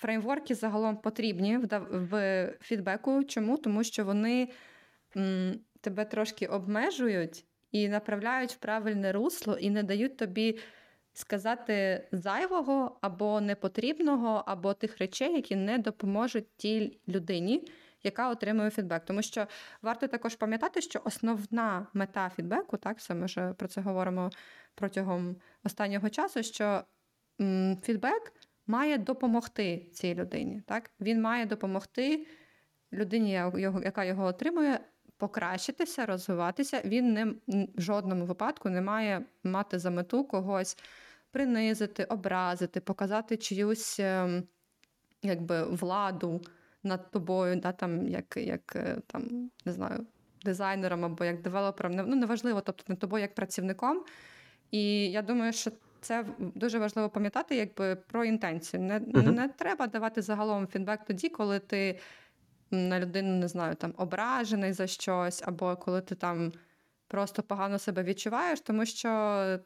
[0.01, 1.59] Фреймворки загалом потрібні
[1.90, 3.25] в фідбеку.
[3.25, 3.57] Чому?
[3.57, 4.49] Тому що вони
[5.81, 10.59] тебе трошки обмежують і направляють в правильне русло, і не дають тобі
[11.12, 17.68] сказати зайвого або непотрібного, або тих речей, які не допоможуть тій людині.
[18.03, 19.47] Яка отримує фідбек, тому що
[19.83, 24.31] варто також пам'ятати, що основна мета фідбеку, так ми вже про це говоримо
[24.75, 26.42] протягом останнього часу.
[26.42, 26.85] Що
[27.83, 28.33] фідбек
[28.66, 30.62] має допомогти цій людині.
[30.66, 32.27] Так він має допомогти
[32.92, 33.33] людині,
[33.85, 34.81] яка його отримує,
[35.18, 37.24] покращитися, розвиватися, він не
[37.76, 40.76] в жодному випадку не має мати за мету когось
[41.31, 44.42] принизити, образити, показати чиюсь ем,
[45.22, 46.40] якби, владу
[46.83, 50.07] над тобою, да, там, як як е, там, не знаю,
[50.44, 51.92] дизайнером або як девелопером.
[51.96, 54.04] Ну, неважливо, тобто над тобою як працівником.
[54.70, 58.83] І я думаю, що це дуже важливо пам'ятати, якби про інтенцію.
[58.83, 59.33] Не, uh-huh.
[59.33, 61.98] не треба давати загалом фідбек тоді, коли ти
[62.70, 66.52] на людину, не знаю, там ображений за щось, або коли ти там
[67.09, 69.59] просто погано себе відчуваєш, тому що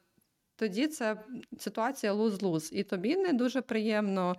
[0.56, 1.16] тоді це
[1.58, 2.68] ситуація луз-луз.
[2.72, 4.36] І тобі не дуже приємно.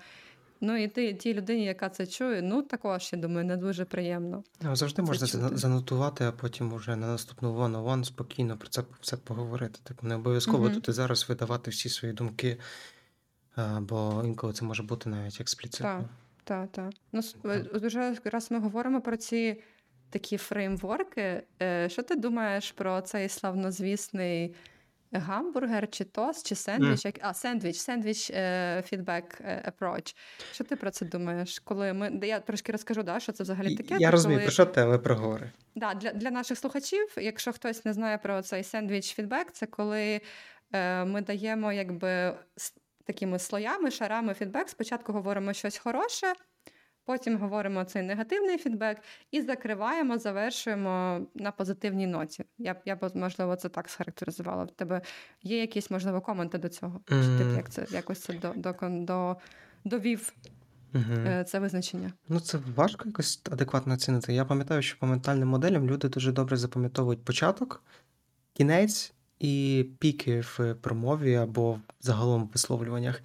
[0.62, 4.43] Ну і ти тій людині, яка це чує, ну також я думаю, не дуже приємно.
[4.62, 5.58] Ну, Завжди Це можна чути.
[5.58, 9.80] занотувати, а потім уже на наступну one-on-one спокійно про це все поговорити.
[9.84, 10.73] Типу, не обов'язково Мгм.
[10.73, 12.58] тут і зараз видавати всі свої думки,
[13.80, 15.86] бо інколи це може бути навіть експліцитно.
[15.88, 16.06] Так,
[16.44, 16.70] так.
[17.12, 17.66] Ну, Так.
[17.74, 19.62] от уже раз ми говоримо про ці
[20.10, 21.44] такі фреймворки.
[21.62, 24.56] е, Що ти думаєш про цей славнозвісний
[25.12, 27.06] гамбургер, чи тост, чи сендвіч?
[27.06, 27.16] Як...
[27.22, 28.32] А, сендвіч, сендвіч
[28.86, 30.16] фідбек approach.
[30.52, 31.60] Що ти про це думаєш?
[31.60, 32.20] Коли ми.
[32.24, 33.94] Я трошки розкажу, да, що це взагалі таке.
[34.00, 35.52] Я Це розумію, коли- про що ти, але проговори.
[35.76, 40.22] Да, для, для наших слухачів, якщо хтось не знає про цей сендвіч фідбек, це коли
[40.74, 42.36] е, ми даємо якби
[43.04, 44.70] такими слоями, шарами фідбек.
[44.70, 46.34] Спочатку говоримо щось хороше,
[47.06, 48.98] потім говоримо цей негативний фідбек
[49.32, 52.46] і закриваємо, завершуємо на позитивній ноті.
[52.58, 54.63] Я б я б можливо це так схарактеризувала.
[54.63, 55.02] В тебе
[55.42, 57.02] є якісь можливо коменти до цього?
[57.10, 59.38] Чи ти як це якось це до, до, до,
[59.86, 60.34] довів
[60.96, 61.44] Угу.
[61.48, 62.13] це визначення?
[62.30, 64.34] Ну, це важко якось адекватно оцінити.
[64.34, 67.84] Я пам'ятаю, що по ментальним моделям люди дуже добре запам'ятовують початок,
[68.54, 69.13] кінець
[69.44, 73.22] і піки в промові або загалом в висловлюваннях.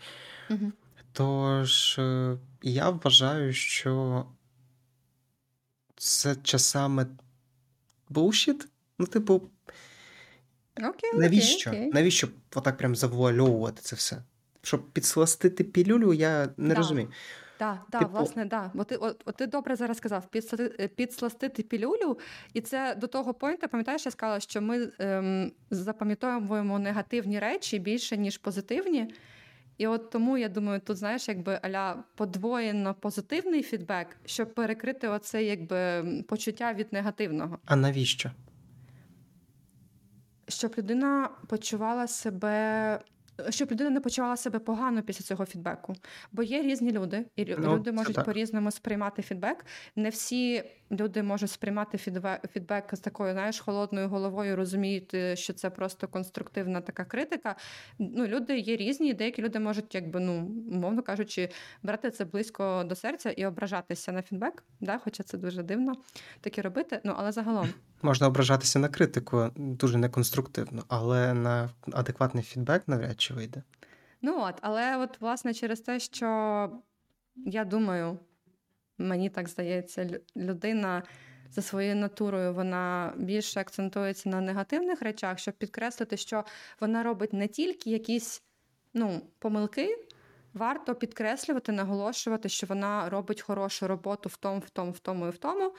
[0.51, 0.73] Угу.
[1.13, 4.25] Тож е, я вважаю, що
[5.97, 7.07] це часами
[8.11, 8.67] bullshit.
[8.99, 9.43] Ну, типу,
[10.77, 11.71] Окей, навіщо?
[11.71, 11.93] окей, окей.
[11.95, 14.23] Навіщо отак прям завуальовувати це все?
[14.63, 16.75] Щоб підсластити пілюлю, я не Да.
[16.75, 17.09] розумію.
[17.59, 18.71] Так, да, Типу- власне, да.
[18.75, 22.18] Бо ти, от, от ти добре зараз сказав, підсластити, підсластити пілюлю,
[22.53, 28.16] і це до того поінту, пам'ятаєш, я сказала, що ми ем, запам'ятовуємо негативні речі більше,
[28.16, 29.14] ніж позитивні.
[29.79, 35.44] І от тому я думаю, тут знаєш, якби аля подвоєно позитивний фідбек, щоб перекрити оце
[35.44, 37.59] якби почуття від негативного.
[37.64, 38.31] А навіщо?
[40.49, 43.01] Щоб людина почувала себе.
[43.51, 45.94] Щоб людина не почувала себе погано після цього фідбеку.
[46.33, 48.24] Бо є різні люди, і Ну, люди можуть так.
[48.24, 49.66] по-різному сприймати фідбек.
[49.96, 51.98] Не всі люди можуть сприймати
[52.53, 57.57] фідбек, з такою, знаєш, холодною головою, розуміють, е, що це просто конструктивна така критика.
[57.98, 61.48] Ну, люди є різні, і деякі люди можуть, якби, ну, умовно кажучи,
[61.83, 64.64] брати це близько до серця і ображатися на фідбек.
[64.81, 64.98] Да?
[64.98, 65.92] Хоча це дуже дивно
[66.40, 67.01] таке робити.
[67.05, 67.68] Ну, але загалом.
[68.03, 73.62] Можна ображатися на критику дуже неконструктивно, але на адекватний фідбек навряд чи вийде.
[74.22, 76.70] Ну от, але от власне через те, що
[77.37, 78.18] я думаю,
[78.99, 81.03] мені так здається, людина
[81.51, 86.45] за своєю натурою вона більше акцентується на негативних речах, щоб підкреслити, що
[86.81, 88.43] вона робить не тільки якісь
[88.95, 90.05] ну, помилки.
[90.55, 95.31] Варто підкреслювати, наголошувати, що вона робить хорошу роботу в тому, в тому, в тому і
[95.31, 95.75] в тому.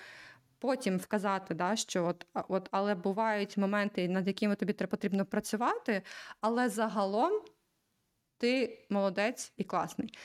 [0.60, 6.02] Потім вказати, да, що от, от, але бувають моменти, над якими тобі потрібно працювати,
[6.42, 7.42] але загалом
[8.38, 10.18] ти молодець і класний.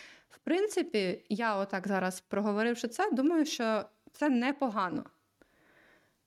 [0.44, 5.04] Принципі, я отак зараз проговоривши це, думаю, що це непогано.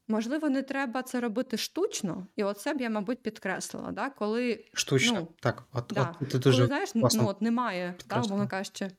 [0.08, 3.91] Можливо, не треба це робити штучно, і оце б я, мабуть, підкреслила.
[3.91, 4.10] Да?
[4.10, 5.19] Коли, Штучно.
[5.19, 6.15] Ну, так, от, да.
[6.21, 8.91] от ти дуже коли знаєш, ну, от немає, да, кажучи,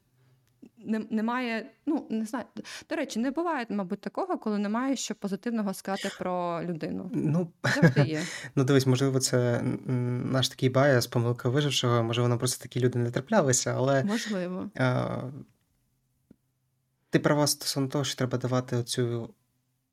[1.10, 2.44] немає, ну, не знаю.
[2.90, 7.10] До речі, не буває, мабуть, такого, коли немає що позитивного сказати про людину.
[7.14, 8.22] Ну, Завжди є.
[8.54, 13.10] ну дивись, можливо, це наш такий баяс, помилка вижившого, можливо, нам просто такі люди не
[13.10, 14.70] траплялися, але Можливо.
[14.76, 15.18] а,
[17.10, 19.34] ти права стосовно того, що треба давати оцю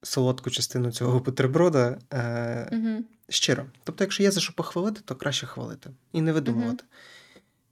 [0.01, 3.03] солодку частину цього бутерброда е, Угу.
[3.29, 3.65] щиро.
[3.83, 6.83] Тобто, якщо є за що похвалити, то краще хвалити і не видумувати.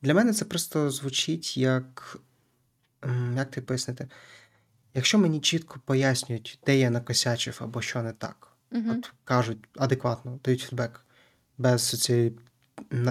[0.01, 2.17] Для мене це просто звучить як.
[3.35, 4.07] Як ти пояснити?
[4.93, 8.91] Якщо мені чітко пояснюють, де я накосячив або що не так, Угу.
[8.91, 11.05] от кажуть адекватно, дають фідбек,
[11.57, 12.37] без цієї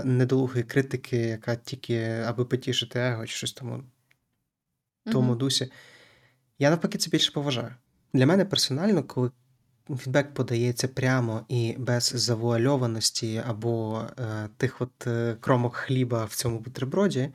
[0.05, 3.85] недолугої критики, яка тільки аби потішити его чи щось тому
[5.06, 5.73] в тому дусі.
[6.58, 7.75] Я навпаки це більше поважаю.
[8.12, 9.31] Для мене персонально, коли
[9.98, 16.58] фідбек подається прямо і без завуальованості або е, тих от е, кромок хліба в цьому
[16.58, 17.31] бутерброді,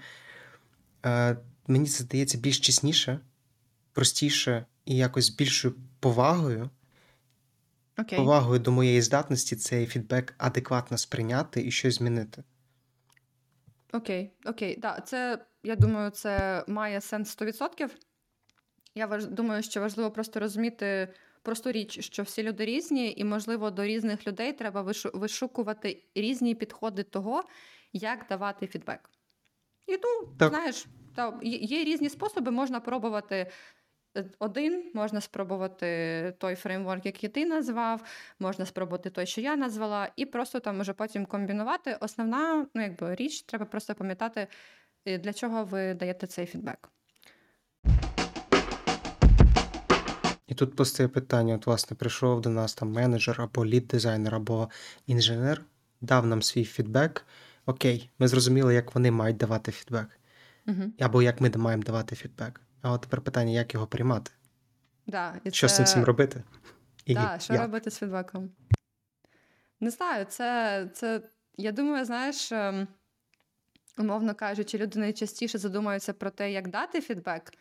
[1.06, 1.38] е,
[1.68, 3.20] мені це здається більш чесніше,
[3.94, 6.70] простіше і якось з більшою повагою,
[7.98, 8.20] Окей.
[8.20, 12.44] повагою до моєї здатності цей фідбек адекватно сприйняти і щось змінити.
[13.94, 17.90] Окей, окей, да, це я думаю, це має сенс 100%.
[18.96, 19.26] Я важ...
[19.26, 24.28] думаю, що важливо просто розуміти просту річ, що всі люди різні, і, можливо, до різних
[24.28, 25.12] людей треба вишу...
[25.14, 27.44] вишукувати різні підходи того,
[27.94, 29.10] як давати фідбек.
[29.88, 30.50] І ну, Так.
[30.50, 30.86] знаєш,
[31.18, 33.48] та, є різні способи, можна пробувати
[34.40, 38.02] один, можна спробувати той фреймворк, який ти назвав,
[38.40, 41.98] можна спробувати той, що я назвала, і просто там уже потім комбінувати.
[42.02, 44.48] Основна ну, якби, річ, треба просто пам'ятати,
[45.06, 46.90] е, для чого ви даєте цей фідбек.
[50.48, 54.70] І тут постає питання: от, власне, прийшов до нас там менеджер або лід-дизайнер, або
[55.08, 55.62] інженер,
[56.02, 57.26] дав нам свій фідбек.
[57.66, 60.17] Окей, ми зрозуміли, як вони мають давати фідбек,
[60.68, 60.92] Угу.
[61.00, 62.62] або як ми маємо давати фідбек.
[62.82, 64.32] А от тепер питання, як його приймати?
[65.08, 66.44] Да, і Що з цим всім робити?
[67.06, 67.62] І Так, що як?
[67.62, 68.50] робити з фідбеком?
[69.80, 71.22] Не знаю, це, це
[71.58, 72.88] я думаю, знаєш, ем,
[73.98, 77.54] умовно кажучи, люди найчастіше задумаються про те, як дати фідбек,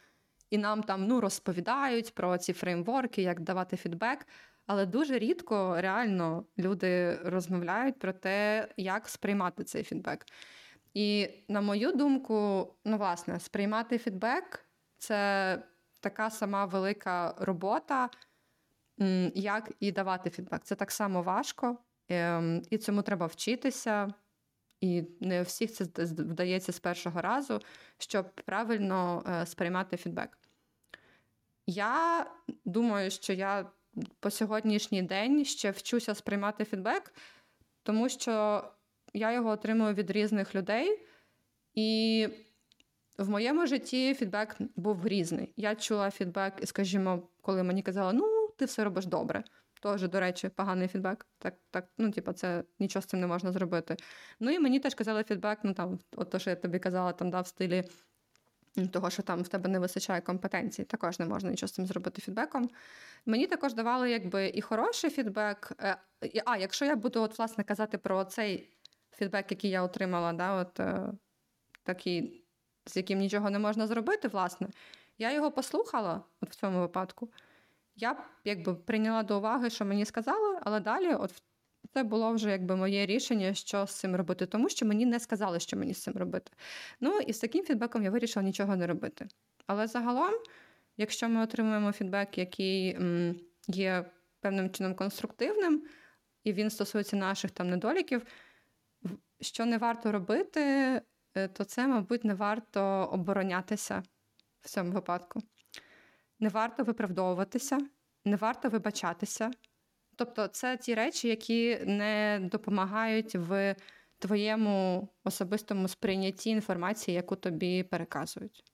[0.50, 4.26] і нам там ну, розповідають про ці фреймворки, як давати фідбек.
[4.66, 10.26] Але дуже рідко реально люди розмовляють про те, як сприймати цей фідбек.
[10.96, 12.34] І на мою думку,
[12.84, 14.66] ну, власне, сприймати фідбек
[14.98, 15.62] це
[16.00, 18.10] така сама велика робота,
[19.34, 20.64] як і давати фідбек.
[20.64, 21.78] Це так само важко,
[22.08, 24.14] ем, і цьому треба вчитися.
[24.80, 27.60] І не у всіх це вдається з першого разу,
[27.98, 30.38] щоб правильно е, сприймати фідбек.
[31.66, 32.26] Я
[32.64, 33.70] думаю, що я
[34.20, 37.14] по сьогоднішній день ще вчуся сприймати фідбек,
[37.82, 38.64] тому що
[39.16, 41.02] я його отримую від різних людей,
[41.74, 42.28] і
[43.18, 45.52] в моєму житті фідбек був різний.
[45.56, 49.44] Я чула фідбек, скажімо, коли мені казали, ну, ти все робиш добре.
[49.82, 51.26] Теж, до речі, поганий фідбек.
[51.38, 53.96] Так, так, ну, типу, це нічого з цим не можна зробити.
[54.40, 57.30] Ну і мені теж казали фідбек, ну там, от то, що я тобі казала, там
[57.30, 57.84] да, в стилі
[58.92, 62.22] того, що там в тебе не вистачає компетенцій, також не можна нічого з цим зробити
[62.22, 62.70] фідбеком.
[63.26, 65.72] Мені також давали якби і хороший фідбек.
[65.80, 65.96] Е,
[66.44, 68.75] А, якщо я буду, от, власне, казати про цей
[69.18, 71.12] фідбек, який я отримала, да, от, е,
[71.82, 72.44] такий,
[72.86, 74.68] з яким нічого не можна зробити, власне,
[75.18, 77.28] я його послухала от в цьому випадку.
[77.96, 81.42] Я якби прийняла до уваги, що мені сказали, але далі, от
[81.94, 85.60] це було вже якби моє рішення, що з цим робити, тому що мені не сказали,
[85.60, 86.52] що мені з цим робити.
[87.00, 89.28] Ну і з таким фідбеком я вирішила нічого не робити.
[89.66, 90.34] Але загалом,
[90.96, 92.98] якщо ми отримуємо фідбек, який
[93.68, 94.04] є
[94.40, 95.82] певним чином конструктивним,
[96.44, 98.22] і він стосується наших там недоліків,
[99.40, 100.60] що не варто робити,
[101.34, 102.82] е, то це, мабуть, не варто
[103.12, 104.02] оборонятися
[104.60, 105.40] в цьому випадку.
[106.40, 107.78] Не варто виправдовуватися,
[108.24, 109.50] не варто вибачатися.
[110.16, 113.76] Тобто, це ті речі, які не допомагають в
[114.18, 118.64] твоєму особистому сприйнятті інформації, яку тобі переказують.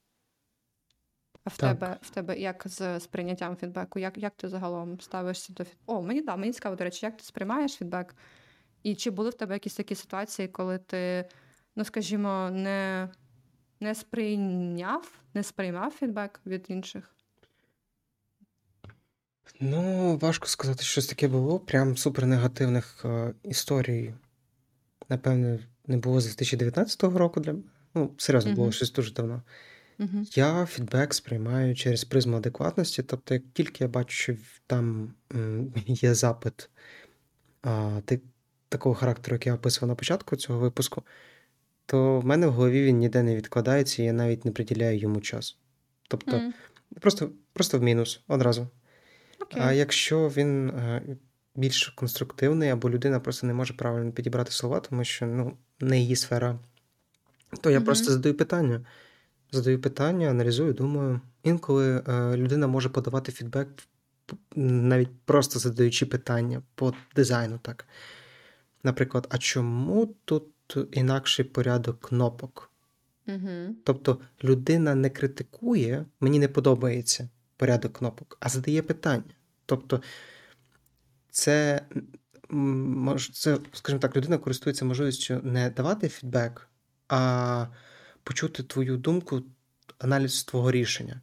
[1.44, 1.78] А в Так.
[1.78, 3.98] тебе в тебе як з сприйняттям фідбеку?
[3.98, 5.92] Як, як ти загалом ставишся до фідбеку?
[5.92, 8.14] О, мені да, мені цікаво, до речі, як ти сприймаєш фідбек?
[8.82, 11.24] І чи були в тебе якісь такі ситуації, коли ти,
[11.76, 13.08] ну скажімо, не,
[13.80, 17.14] не сприйняв, не сприймав фідбек від інших?
[19.60, 21.58] Ну, важко сказати, щось таке було.
[21.58, 24.14] Прям супер негативних е, історій.
[25.08, 27.64] Напевне, не було з 2019 року для мене.
[27.94, 29.42] Ну, серйозно, було щось дуже давно.
[29.98, 30.24] Угу.
[30.34, 33.02] Я фідбек сприймаю через призму адекватності.
[33.02, 34.34] Тобто, як тільки я бачу, що
[34.66, 35.14] там
[35.86, 36.70] є запит
[37.62, 38.20] а, ти,
[38.72, 41.02] такого характеру, як я описував на початку цього випуску,
[41.86, 45.20] то в мене в голові він ніде не відкладається, і я навіть не приділяю йому
[45.20, 45.56] час.
[46.08, 46.52] Тобто,
[47.00, 48.68] просто, просто в мінус одразу.
[49.40, 49.62] Окей.
[49.62, 51.02] А якщо він е,
[51.54, 56.16] більш конструктивний, або людина просто не може правильно підібрати слова, тому що ну, не її
[56.16, 56.58] сфера,
[57.60, 57.86] то я Мгм.
[57.86, 58.80] просто задаю питання.
[59.52, 61.20] Задаю питання, аналізую, думаю.
[61.42, 63.68] Інколи е, людина може подавати фідбек,
[64.56, 67.58] навіть просто задаючи питання по дизайну.
[67.62, 67.86] так.
[68.84, 72.72] Наприклад, а чому тут інакший порядок кнопок?
[73.28, 73.74] Угу.
[73.84, 79.34] Тобто людина не критикує, мені не подобається порядок кнопок, а задає питання.
[79.66, 80.02] Тобто,
[81.30, 81.80] це,
[83.32, 86.68] це, скажімо так, людина користується можливістю не давати фідбек,
[87.08, 87.66] а
[88.22, 89.42] почути твою думку,
[89.98, 91.20] аналіз твого рішення.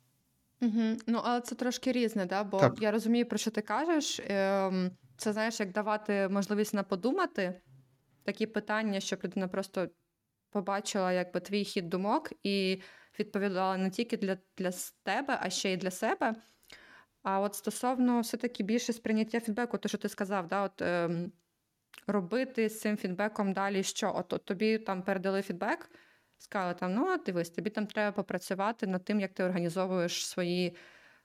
[0.62, 0.98] Угу.
[1.08, 2.44] Ну, але це трошки різне, да?
[2.44, 2.82] бо Так.
[2.82, 4.22] я розумію, про що ти кажеш.
[4.28, 7.62] Ем, Це знаєш, як давати можливість на подумати
[8.24, 9.90] такі питання, щоб людина просто
[10.50, 12.82] побачила якби, твій хід думок і
[13.20, 14.72] відповідала не тільки для, для
[15.04, 16.36] тебе, а ще й для себе.
[17.24, 21.32] А от стосовно все-таки більше сприйняття фідбеку, то що ти сказав, да, от, ем,
[22.08, 24.14] робити з цим фідбеком далі що?
[24.16, 25.90] От, от тобі там передали фідбек,
[26.38, 30.76] сказали там, ну дивись, тобі там треба попрацювати над тим, як ти організовуєш свої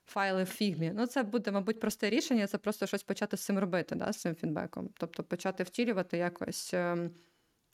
[0.05, 0.91] файли в фігмі.
[0.95, 4.17] Ну, це буде, мабуть, просте рішення, це просто щось почати з цим робити, да, з
[4.17, 4.89] цим фідбеком.
[4.97, 7.11] Тобто почати втілювати якось, ем,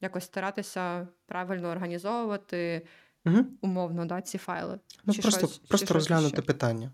[0.02, 2.88] якось старатися правильно організовувати
[3.26, 3.46] Угу.
[3.62, 4.80] умовно да, ці файли.
[5.06, 6.42] Ну, Чи просто, щось- просто щось розглянути ще.
[6.42, 6.92] питання.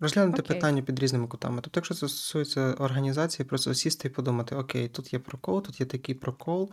[0.00, 0.56] Розглянути Окей.
[0.56, 1.60] питання під різними кутами.
[1.62, 5.86] Тобто, якщо це стосується організації, просто сісти і подумати: окей, тут є прокол, тут є
[5.86, 6.70] такий прокол.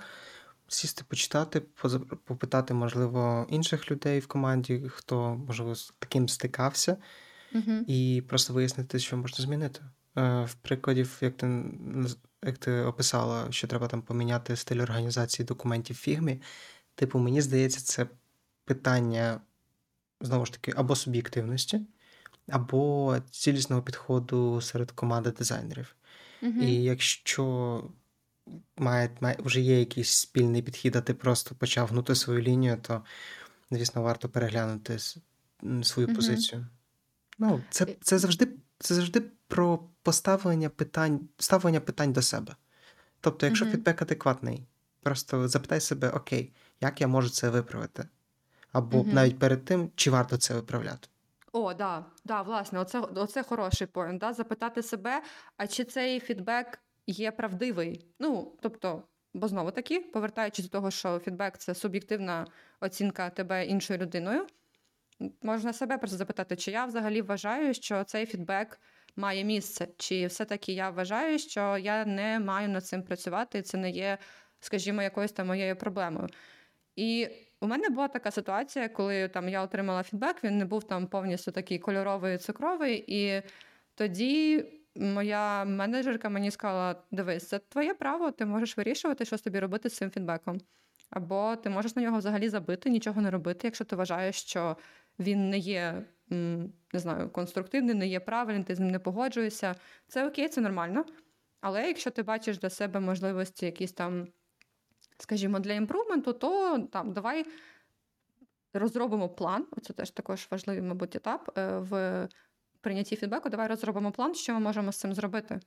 [0.68, 1.60] Сісти, почитати,
[2.26, 6.98] попитати, можливо, інших людей в команді, хто, можливо, з таким стикався,
[7.54, 7.72] Угу.
[7.88, 9.82] і просто вияснити, що можна змінити.
[10.18, 11.64] Е, В прикладів, як ти,
[12.46, 16.42] як ти описала, що треба там поміняти стиль організації документів в фігмі,
[16.96, 18.08] типу, мені здається, це
[18.66, 19.42] питання
[20.22, 21.82] знову ж таки або суб'єктивності,
[22.50, 25.96] або цілісного підходу серед команди дизайнерів.
[26.42, 26.62] Угу.
[26.62, 27.84] І якщо
[28.78, 33.04] має, має, вже є якийсь спільний підхід, а ти просто почав гнути свою лінію, то,
[33.72, 34.98] звісно, варто переглянути
[35.84, 36.16] свою Мгм.
[36.16, 36.68] позицію.
[37.40, 38.48] Ну, це, це, завжди,
[38.80, 42.56] це завжди про поставлення питань, ставлення питань до себе.
[43.22, 43.72] Тобто, якщо Мгм.
[43.72, 44.68] фідбек адекватний,
[45.04, 48.08] просто запитай себе, окей, як я можу це виправити?
[48.72, 49.14] Або Мгм.
[49.16, 51.08] навіть перед тим, чи варто це виправляти.
[51.52, 54.20] О, да, да, власне, оце, оце хороший поінт.
[54.20, 54.34] Да?
[54.34, 55.22] Запитати себе,
[55.58, 58.08] а чи цей фідбек є правдивий?
[58.20, 59.04] Ну, тобто,
[59.34, 62.48] бо знову таки, повертаючись до того, що фідбек це суб'єктивна
[62.80, 64.48] оцінка тебе іншою людиною.
[65.42, 68.80] Можна себе просто запитати, чи я взагалі вважаю, що цей фідбек
[69.16, 73.78] має місце, чи все-таки я вважаю, що я не маю над цим працювати, і це
[73.78, 74.18] не є,
[74.60, 76.28] скажімо, якоюсь там моєю проблемою.
[76.96, 77.28] І
[77.62, 81.52] у мене була така ситуація, коли там я отримала фідбек, він не був там повністю
[81.52, 83.04] такий кольоровий, цукровий.
[83.08, 83.42] І
[83.96, 89.90] тоді моя менеджерка мені сказала: дивись, це твоє право, ти можеш вирішувати, що тобі робити
[89.90, 90.62] з цим фідбеком.
[91.10, 94.78] Або ти можеш на нього взагалі забити, нічого не робити, якщо ти вважаєш, що
[95.20, 96.06] він не є
[96.94, 99.76] не знаю, конструктивний, не є правильний, ти з ним не погоджуєшся.
[100.08, 101.06] Це окей, це нормально.
[101.62, 104.28] Але якщо ти бачиш для себе можливості якісь там,
[105.18, 107.46] скажімо, для імпрувменту, то там давай
[108.74, 109.68] розробимо план.
[109.72, 112.28] Оце теж також важливий, мабуть, етап е, в
[112.82, 113.50] прийнятті фідбеку.
[113.50, 115.60] Давай розробимо план, що ми можемо з цим зробити.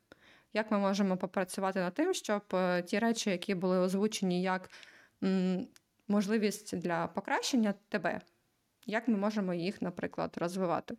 [0.53, 4.71] Як ми можемо попрацювати над тим, щоб е, ті речі, які були озвучені як
[6.09, 8.21] можливість для покращення тебе,
[8.87, 10.97] як ми можемо їх, наприклад, розвивати.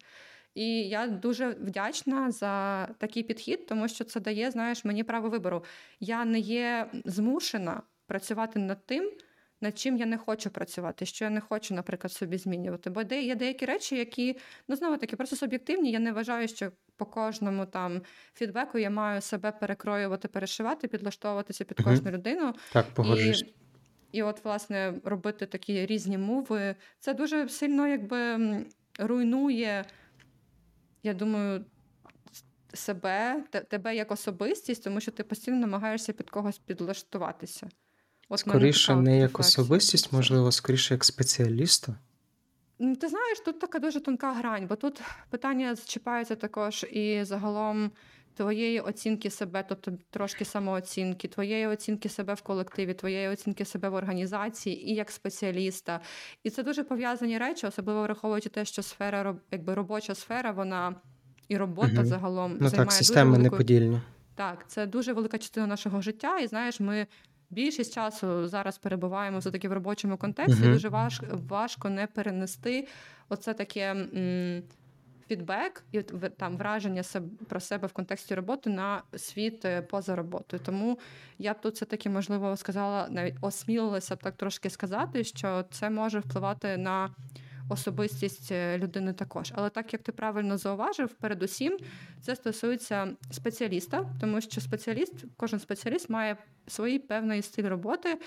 [0.56, 5.64] І я дуже вдячна за такий підхід, тому що це дає, знаєш, мені право вибору.
[6.00, 9.12] Я не є змушена працювати над тим,
[9.62, 12.90] над чим я не хочу працювати, що я не хочу, наприклад, собі змінювати.
[12.90, 15.92] Бо є деякі речі, які ну знову таки просто суб'єктивні.
[15.92, 18.02] Я не вважаю, що по кожному там
[18.34, 22.54] фідбеку я маю себе перекроювати, перешивати, підлаштовуватися під кожну людину.
[22.74, 23.42] Так, погоджуюсь.
[23.42, 23.54] І,
[24.12, 28.38] і от, власне, робити такі різні мови, це дуже сильно якби
[29.00, 29.86] руйнує,
[31.04, 31.66] я думаю,
[32.74, 37.70] себе, тебе як особистість, тому що ти постійно намагаєшся під когось підлаштуватися.
[38.30, 41.96] От Скоріше не як особистість, можливо, скоріше як спеціаліста.
[42.78, 47.92] Ти знаєш, тут така дуже тонка грань, бо тут питання зчіпаються також і загалом
[48.38, 53.94] твоєї оцінки себе, тобто трошки самооцінки, твоєї оцінки себе в колективі, твоєї оцінки себе в
[53.94, 56.00] організації і як спеціаліста.
[56.44, 60.96] І це дуже пов'язані речі, особливо враховуючи те, що сфера якби робоча сфера, вона
[61.48, 62.06] і робота Мгм.
[62.06, 64.02] загалом Ну займає так, системи дуже велику неподільні.
[64.36, 67.08] так, це дуже велика частина нашого життя, і знаєш, ми
[67.50, 70.62] більшість часу зараз перебуваємо все таки в робочому контексті.
[70.64, 70.74] Мгм.
[70.74, 72.88] Дуже важ, важко не перенести
[73.30, 74.64] оце таке м,
[75.28, 76.02] фідбек і
[76.38, 77.04] там враження
[77.48, 80.62] про себе в контексті роботи на світ е, поза роботою.
[80.66, 81.00] Тому
[81.38, 85.90] я б тут все таки можливо сказала, навіть осмілилася б так трошки сказати, що це
[85.90, 87.16] може впливати на.
[87.70, 91.78] Особистість е, людини також, але так як ти правильно зауважив, передусім
[92.22, 98.18] це стосується спеціаліста, тому що спеціаліст, кожен спеціаліст має свій певний стиль роботи,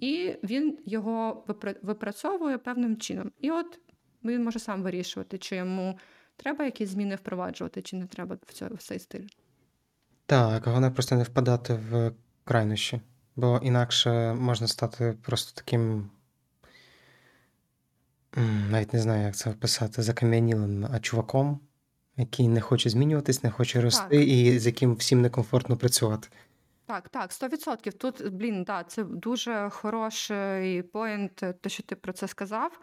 [0.00, 1.44] і він його
[1.82, 3.30] випрацьовує певним чином.
[3.40, 3.78] І от
[4.24, 5.98] він може сам вирішувати, чи йому
[6.36, 9.26] треба якісь зміни впроваджувати, чи не треба в цьо- в цей стиль.
[10.26, 12.12] Так, головне просто не впадати в
[12.44, 13.00] крайнощі,
[13.36, 16.10] бо інакше можна стати просто таким.
[18.70, 21.60] Навіть не знаю, як це описати, закам'янілим а чуваком,
[22.16, 24.28] який не хоче змінюватись, не хоче рости, Так.
[24.28, 26.28] і з яким всім некомфортно працювати.
[26.86, 27.92] Так, так, 100%.
[27.92, 32.80] Тут, блін, да, це дуже хороший поінт, те, що ти про це сказав.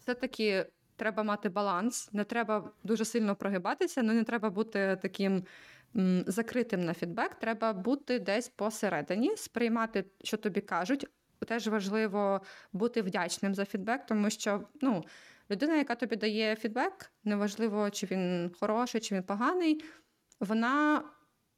[0.00, 0.66] Все-таки
[1.02, 5.44] треба мати баланс, не треба дуже сильно прогибатися, але не треба бути таким
[5.96, 7.34] м, закритим на фідбек.
[7.34, 11.06] Треба бути десь посередині, сприймати, що тобі кажуть.
[11.46, 12.40] Теж важливо
[12.72, 15.04] бути вдячним за фідбек, тому що ну,
[15.50, 19.84] людина, яка тобі дає фідбек, неважливо, чи він хороший, чи він поганий,
[20.40, 21.04] вона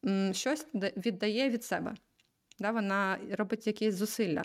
[0.07, 1.95] м, щось віддає від себе.
[2.59, 4.42] Да, вона робить якісь зусилля.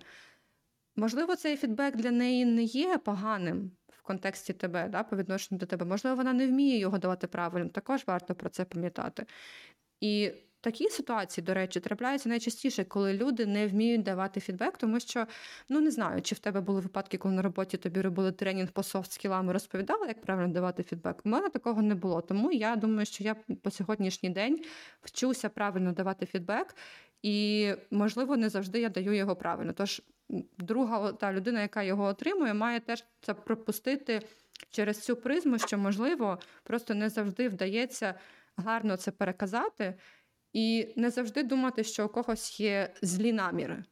[0.95, 3.71] Можливо, цей фідбек для неї не є поганим
[4.09, 5.85] контексті тебе, да, по відношенню до тебе.
[5.85, 9.25] Можливо, вона не вміє його давати правильно, також варто про це пам'ятати.
[10.01, 10.31] І
[10.61, 15.27] такі ситуації, до речі, трапляються найчастіше, коли люди не вміють давати фідбек, тому що
[15.69, 18.83] ну не знаю, чи в тебе були випадки, коли на роботі тобі робили тренінг по
[18.83, 21.21] софт скілам і розповідали, як правильно давати фідбек.
[21.25, 22.21] У мене такого не було.
[22.21, 24.59] Тому я думаю, що я по сьогоднішній день
[25.01, 26.75] вчуся правильно давати фідбек,
[27.23, 29.73] і можливо не завжди я даю його правильно.
[29.73, 30.01] Тож
[30.57, 34.21] друга та людина, яка його отримує, має теж це пропустити
[34.69, 38.15] через цю призму, що можливо просто не завжди вдається
[38.57, 39.95] гарно це переказати.
[40.53, 43.83] І не завжди думати, що у когось є злі наміри.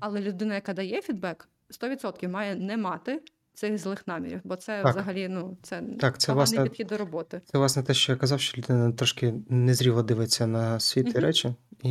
[0.00, 3.22] Але людина, яка дає фідбек, 100% має не мати
[3.56, 4.92] цих злих намірів, бо це Так.
[4.92, 7.40] взагалі ну, це, Так, це, власне, підхід до роботи.
[7.52, 11.20] Це власне те, що я казав, що людина трошки незріло дивиться на світ і Мгм.
[11.20, 11.90] речі, і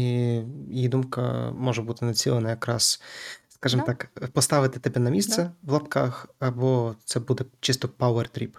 [0.70, 3.02] її думка може бути націлена якраз,
[3.50, 3.94] скажімо Да.
[3.94, 5.52] так, поставити тебе на місце Да.
[5.72, 8.58] в лапках, або це буде чисто power trip.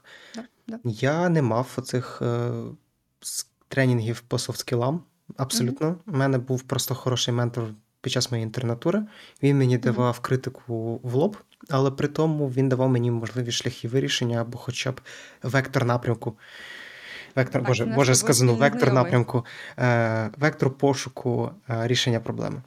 [0.84, 2.50] Я не мав оцих е,
[3.68, 4.98] тренінгів по софт-скілам.
[5.36, 5.96] Абсолютно.
[6.06, 7.64] У мене був просто хороший ментор
[8.00, 9.06] під час моєї інтернатури.
[9.42, 11.36] Він мені давав критику в лоб,
[11.70, 15.00] але при тому він давав мені можливі шляхи вирішення або хоча б
[15.42, 16.38] вектор напрямку.
[17.36, 19.04] Вектор, Так, боже, боже сказано, вектор знайомий.
[19.04, 19.44] напрямку,
[19.78, 22.62] е, вектор пошуку е, рішення проблеми.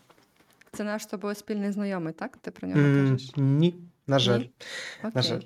[0.72, 2.38] Це наш з тобою спільний знайомий, так?
[2.38, 3.32] Ти про нього кажеш?
[3.38, 3.76] Ні,
[4.08, 4.40] на жаль.
[4.40, 4.52] Ні?
[5.00, 5.12] Окей.
[5.16, 5.42] На жаль.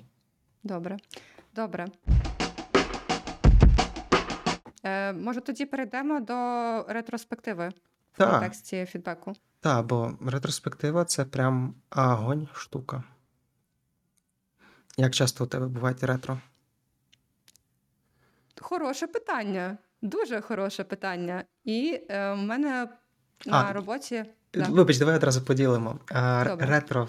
[0.64, 0.96] Добре.
[1.54, 1.86] Добре.
[4.84, 6.34] Е, може, тоді перейдемо до
[6.92, 7.68] ретроспективи
[8.18, 9.32] в контексті фідбеку.
[9.60, 13.02] Так, бо ретроспектива це прям огонь штука.
[14.96, 16.40] Як часто у тебе бувають ретро?
[18.60, 19.78] Хороше питання.
[20.02, 21.44] Дуже хороше питання.
[21.64, 22.88] І е, в мене
[23.46, 24.24] на А, роботі.
[24.54, 25.98] Вибач, давай одразу поділимо.
[26.46, 26.66] Добре.
[26.66, 27.08] ретро,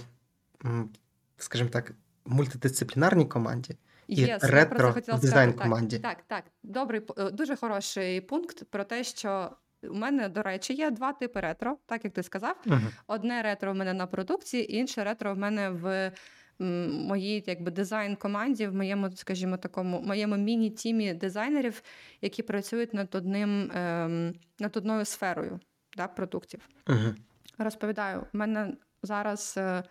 [1.38, 1.92] скажімо так,
[2.26, 3.78] в мультидисциплінарній команді
[4.08, 6.00] і Yes, ретро в дизайн команді.
[6.00, 6.44] Так, так, так.
[6.64, 9.52] Добрий, е, дуже хороший пункт про те, що
[9.84, 12.56] у мене, до речі, є два типи ретро, так як ти сказав.
[12.66, 12.88] Мгм.
[13.08, 16.12] Одне ретро в мене на продукції, інше ретро в мене в
[16.60, 21.82] моїй якби дизайн-команді, в моєму, скажімо, такому моєму міні-тімі дизайнерів,
[22.22, 25.60] які працюють над одним ем, над одною сферою
[25.98, 26.70] да, продуктів.
[26.88, 27.16] Мгм.
[27.58, 29.84] Розповідаю, в мене зараз е,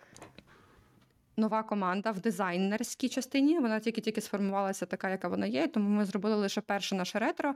[1.37, 3.59] нова команда в дизайнерській частині.
[3.59, 5.67] Вона тільки-тільки сформувалася така, яка вона є.
[5.67, 7.55] Тому ми зробили лише перше наше ретро.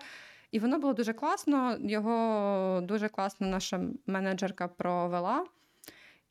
[0.51, 1.77] І воно було дуже класно.
[1.79, 5.45] Його дуже класно наша менеджерка провела.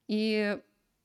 [0.08, 0.46] І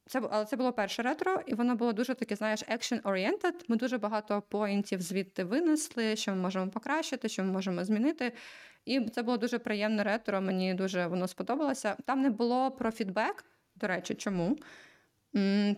[0.06, 3.54] це, але це було перше ретро, і воно було дуже таке, знаєш, action-oriented.
[3.68, 8.34] Ми дуже багато поінтів звідти винесли, що ми можемо покращити, що ми можемо змінити.
[8.86, 10.42] І це було дуже приємне ретро.
[10.42, 11.98] Мені дуже воно сподобалося.
[12.06, 13.46] Там не було про фідбек.
[13.76, 14.58] До речі, чому?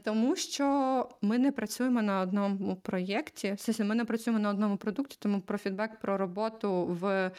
[0.04, 3.56] Тому що ми не працюємо на одному проєкті.
[3.80, 7.32] Ми не працюємо на одному продукті, тому про фідбек, про роботу в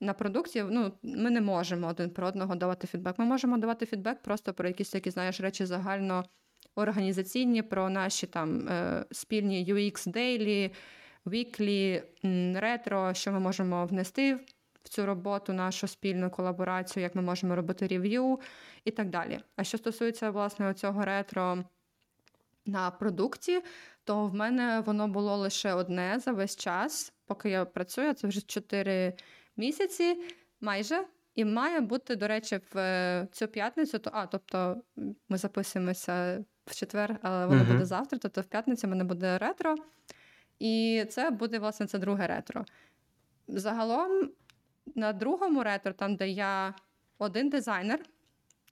[0.00, 3.18] на продукті, ну, ми не можемо один про одного давати фідбек.
[3.18, 6.24] Ми можемо давати фідбек просто про якісь такі, знаєш, речі загально
[6.74, 10.70] організаційні, про наші там е, спільні UX Daily,
[11.26, 12.02] Weekly,
[12.60, 14.38] ретро, що ми можемо внести
[14.84, 18.40] в цю роботу, нашу спільну колаборацію, як ми можемо робити рев'ю
[18.84, 19.40] і так далі.
[19.56, 21.64] А що стосується власне цього ретро
[22.66, 23.62] на продукті,
[24.04, 28.40] то в мене воно було лише одне за весь час, поки я працюю, це вже
[28.40, 29.12] 4
[29.58, 30.20] місяці
[30.60, 31.04] майже.
[31.34, 34.82] І має бути, до речі, в е, цю п'ятницю, то, а, тобто
[35.28, 37.72] ми записуємося в четвер, але воно Мгм.
[37.72, 39.74] буде завтра, тобто в п'ятницю в мене буде ретро.
[40.58, 42.64] І це буде, власне, це друге ретро.
[43.48, 44.30] Загалом
[44.94, 46.74] на другому ретро, там, де я
[47.18, 48.00] один дизайнер,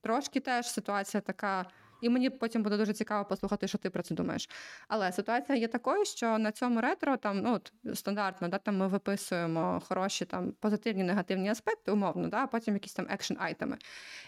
[0.01, 1.67] трошки теж ситуація така.
[2.01, 4.51] І мені потім буде дуже цікаво послухати, що ти про це думаєш.
[4.89, 8.89] Але ситуація є такою, що на цьому ретро там ну от, стандартно, да, там ми
[8.89, 13.77] виписуємо хороші там позитивні негативні аспекти, умовно, да, а потім якісь там action items.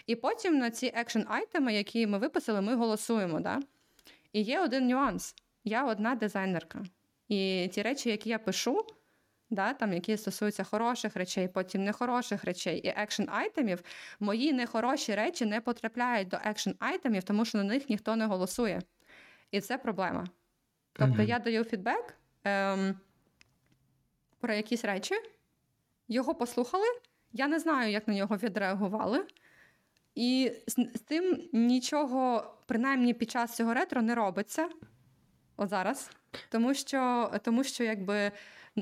[0.05, 3.39] І потім на ці action items, які ми виписали, ми голосуємо.
[3.39, 3.59] Да?
[4.33, 6.79] І є один нюанс: я одна дизайнерка.
[7.27, 8.85] І ті речі, які я пишу,
[9.49, 13.83] да, там, які стосуються хороших речей, потім нехороших речей і екшн айтемів,
[14.19, 18.81] мої нехороші речі не потрапляють до екшн айтемів, тому що на них ніхто не голосує.
[19.51, 20.27] І це проблема.
[20.93, 22.99] Тобто я даю фідбек ем,
[24.39, 25.15] про якісь речі,
[26.07, 26.85] його послухали,
[27.33, 29.25] я не знаю, як на нього відреагували.
[30.15, 34.69] І з, з тим нічого, принаймні під час цього ретро, не робиться.
[35.57, 36.11] От зараз.
[36.49, 38.31] Тому що, тому що якби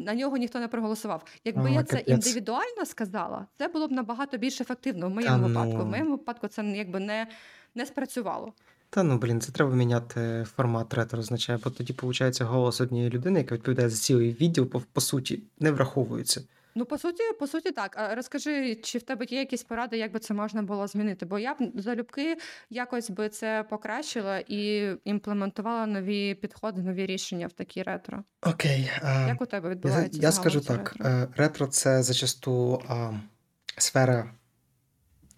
[0.05, 1.23] на нього ніхто не проголосував.
[1.43, 5.47] Якби О, я це індивідуально сказала, це було б набагато більш ефективно в моєму Та
[5.47, 5.77] випадку.
[5.77, 5.83] ну.
[5.83, 7.27] В моєму випадку це якби не,
[7.75, 8.53] не спрацювало.
[8.89, 13.39] Та ну блін, це треба міняти формат ретро означає, бо тоді, виходить, голос однієї людини,
[13.39, 16.41] яка відповідає за цілий відділ, по, по суті, не враховується.
[16.77, 17.95] Ну, по суті, по суті, так.
[17.97, 21.25] А розкажи, чи в тебе є якісь поради, як би це можна було змінити?
[21.25, 22.37] Бо я б залюбки
[22.69, 28.23] якось би це покращила і імплементувала нові підходи, нові рішення в такі ретро.
[28.41, 28.91] Окей.
[29.01, 30.19] а, Як у тебе відбувається?
[30.21, 31.09] я загалом скажу так: ретро?
[31.09, 33.11] е, ретро це зачасту а,
[33.77, 34.31] сфера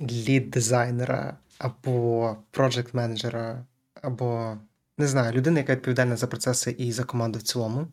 [0.01, 3.63] лід-дизайнера або проджект-менеджера,
[4.01, 4.57] або
[4.97, 7.87] не знаю, людини, яка відповідальна за процеси і за команду в цілому.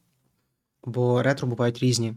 [0.85, 2.15] Бо ретро бувають різні.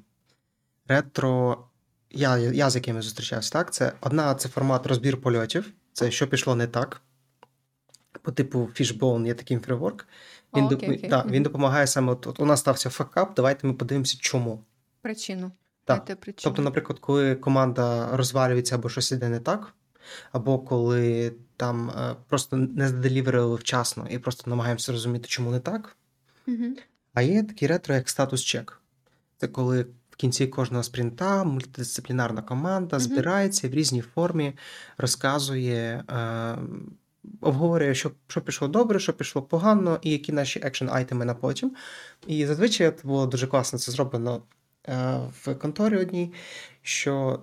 [0.90, 1.66] Ретро,
[2.10, 3.74] я, я з якими зустрічався, так?
[3.74, 7.02] Це одна це формат розбір польотів, це що пішло не так.
[8.22, 10.07] По типу Fishbone є такий фреймворк.
[10.56, 13.68] Він, О, доп- окей, да, він допомагає саме, от, от у нас стався факап, давайте
[13.68, 14.64] ми подивимося, чому.
[15.02, 15.52] Причину.
[15.86, 16.06] Так.
[16.06, 16.44] Причину.
[16.44, 19.74] Тобто, наприклад, коли команда розвалюється або щось іде не так,
[20.32, 25.52] або коли там е, просто не за deliver или вчасно і просто намагаємося розуміти, чому
[25.52, 25.98] не так.
[26.46, 26.76] Мгм.
[27.14, 28.82] А є такі ретро, як status check.
[29.38, 29.86] Це коли
[30.20, 34.53] кінці кожного спринта мультидисциплінарна команда збирається в різній формі
[34.97, 36.57] розказує, е,
[37.41, 41.76] обговорює, що, що пішло добре, що пішло погано, і які наші action items на потім.
[42.28, 44.41] І зазвичай було дуже класно це зроблено
[44.88, 46.34] е, в конторі одній,
[46.82, 47.39] що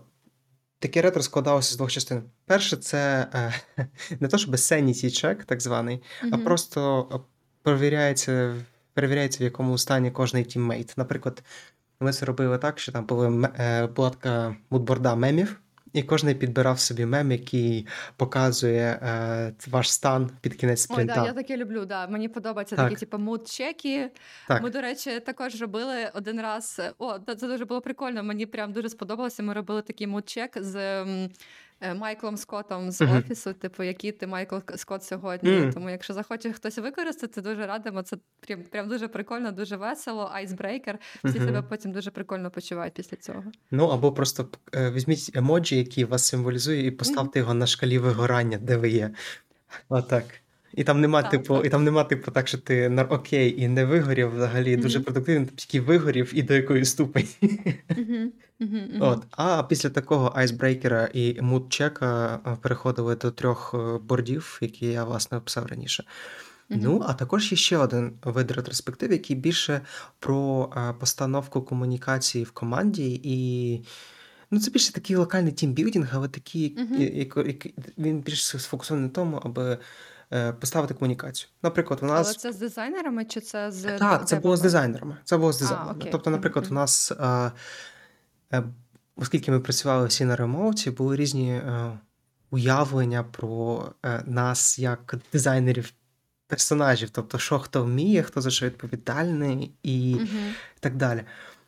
[0.79, 2.23] таке ретро складалося з двох частин.
[2.47, 3.87] Перше, це е,
[4.21, 6.03] не то, щоб sanity check, так званий,
[6.33, 7.19] а просто е,
[7.63, 8.55] перевіряється,
[8.95, 10.95] перевіряється, в якому стані кожний teammate.
[10.97, 11.43] Наприклад,
[12.01, 15.61] ми це робили так, що там була платка е, була така moodboard а мемів,
[15.93, 17.87] і кожен підбирав собі мем, який
[18.17, 21.85] показує е, ваш стан під кінець Ой, да, я таке люблю.
[21.85, 22.07] Да.
[22.07, 22.85] Мені подобаються Так.
[22.89, 24.11] такі, типу, mood-check и.
[24.49, 24.63] Так.
[24.63, 26.81] Ми, до речі, також робили один раз.
[26.99, 28.23] О, це дуже було прикольно.
[28.23, 29.43] Мені прям дуже сподобалося.
[29.43, 31.29] Ми робили такий mood-check з е,
[31.95, 33.17] Майклом Скоттом з Мгм.
[33.19, 33.53] офісу.
[33.53, 35.51] Типу, який ти Майкл Скотт сьогодні.
[35.51, 35.73] Мгм.
[35.73, 38.03] Тому, якщо захоче хтось використати, дуже радимо.
[38.03, 40.31] Це прям, прям дуже прикольно, дуже весело.
[40.33, 40.99] Icebreaker.
[41.25, 41.47] Всі Мгм.
[41.47, 43.45] себе потім дуже прикольно почувають після цього.
[43.71, 48.59] Ну або просто е, візьміть емоджі, який вас символізує, і поставте його на шкалі вигорання,
[48.59, 49.11] де ви є.
[49.89, 50.25] Отак.
[50.75, 51.67] І там нема, Так, типу, так.
[51.67, 55.47] і там нема, типу, так, що ти на окей і не вигорів взагалі дуже продуктивний,
[55.47, 57.29] ти тільки вигорів і до якої ступені.
[57.97, 58.89] Мгм, мгм.
[59.01, 59.23] От.
[59.31, 64.87] А після такого icebreaker а і mood check а переходили до трьох е, бордів, які
[64.87, 66.05] я власне описав раніше.
[66.69, 69.81] Ну, а також є ще один вид ретроспектив, який більше
[70.19, 73.81] про е, постановку комунікації в команді, і
[74.51, 77.03] ну, це більше такий локальний тімбілдинг, але такий, Мгм.
[77.03, 77.67] як, як,
[77.99, 79.79] він більше сфокусований на тому, аби
[80.61, 81.49] поставити комунікацію.
[81.63, 85.17] Наприклад, у нас Але це з дизайнерами чи це з так, це було з дизайнерами.
[85.25, 85.99] Це було з дизайнерами.
[85.99, 86.13] окей.
[86.13, 87.53] Тобто, наприклад, у нас, е,
[88.53, 88.63] е,
[89.17, 91.99] оскільки ми працювали всі на ремоуті, були різні е,
[92.51, 95.93] уявлення про е, нас як дизайнерів
[96.47, 97.11] персонажів.
[97.11, 100.55] Тобто, що хто вміє, хто за що відповідальний і Мгм.
[100.81, 101.25] так далі.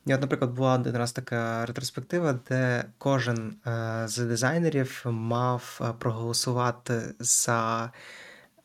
[0.07, 5.93] І от, наприклад, була один раз така ретроспектива, де кожен е, з дизайнерів мав е,
[5.99, 7.91] проголосувати за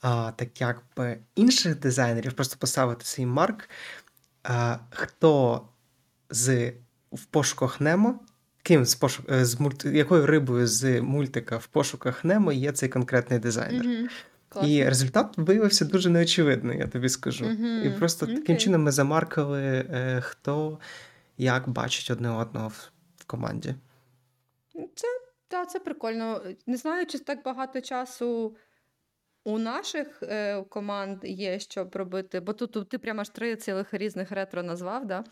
[0.04, 3.70] а, так якби інших дизайнерів, просто поставити свій марк.
[4.44, 5.62] А, хто
[6.30, 6.74] з
[7.12, 8.20] в пошуках Немо,
[8.64, 12.90] ким з пошук е, з мульт, якою рибою з мультика в пошуках Немо є цей
[12.90, 14.10] конкретний дизайнер.
[14.50, 14.72] Класно.
[14.72, 17.46] І результат виявився дуже неочевидний, я тобі скажу.
[17.46, 18.00] І Мгм.
[18.00, 20.80] просто таким чином ми замаркали, е, хто
[21.38, 23.76] як бачить одне одного в, в команді.
[24.96, 25.08] Це,
[25.48, 26.42] та, це прикольно.
[26.68, 28.56] Не знаю, чи так багато часу
[29.44, 33.94] у наших е, команд є, щоб робити, бо тут, тут ти прямо аж три цілих
[33.94, 35.24] різних ретро назвав, да?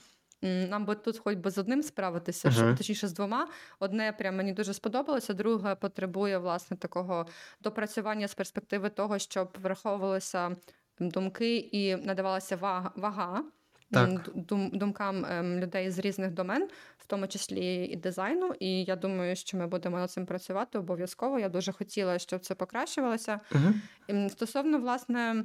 [0.44, 2.58] Нам би тут хоч би з одним справитися, Мгм.
[2.58, 3.48] щоб, точніше з двома.
[3.80, 7.26] Одне прям мені дуже сподобалося, друге потребує власне такого
[7.62, 10.56] допрацювання з перспективи того, щоб враховувалися
[11.00, 13.44] думки і надавалася вага, вага
[13.92, 14.30] Так.
[14.36, 16.68] дум, думкам ем, людей з різних домен,
[16.98, 18.54] в тому числі і дизайну.
[18.60, 21.40] І я думаю, що ми будемо над цим працювати обов'язково.
[21.40, 23.40] Я дуже хотіла, щоб це покращувалося.
[23.52, 24.30] Угу.
[24.30, 25.44] Стосовно власне,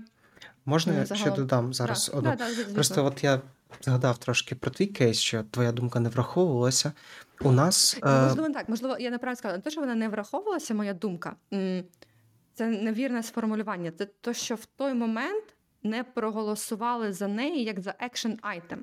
[0.65, 2.31] Можна я ще додам зараз да, одну?
[2.31, 2.75] да, да.
[2.75, 3.41] Просто от я
[3.83, 6.93] згадав трошки про твій кейс, що твоя думка не враховувалася.
[7.41, 8.69] У нас Ну, е, можливо, так.
[8.69, 9.57] Можливо, я неправильно сказала.
[9.57, 11.37] Не те, що вона не враховувалася, моя думка.
[12.55, 13.91] Це невірне сформулювання.
[13.99, 15.45] Це те, що в той момент
[15.87, 18.79] не проголосували за неї як за action item.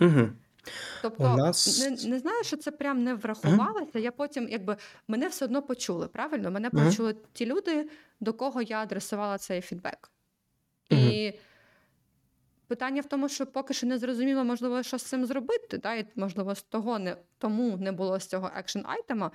[0.00, 0.28] угу.
[1.02, 3.98] Тобто, У нас- не, не знаю, що це прям не врахувалося.
[3.98, 4.76] Я потім, якби
[5.08, 6.50] мене все одно почули, правильно?
[6.50, 6.84] Мене Мгм.
[6.86, 7.88] почули ті люди,
[8.20, 10.10] до кого я адресувала цей фідбек.
[10.90, 11.00] Мгм.
[11.00, 11.38] І
[12.66, 15.78] питання в тому, що поки що не зрозуміло, можливо, що з цим зробити.
[15.78, 15.94] Да?
[15.94, 19.30] І, можливо, з того не тому не було з цього екшн айтема.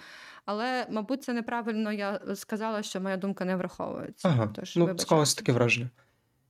[0.45, 1.91] Але, мабуть, це неправильно.
[1.91, 4.27] Я сказала, що моя думка не враховується.
[4.27, 5.03] Ага, Тож, ну, вибачайте.
[5.03, 5.89] склалося таке враження.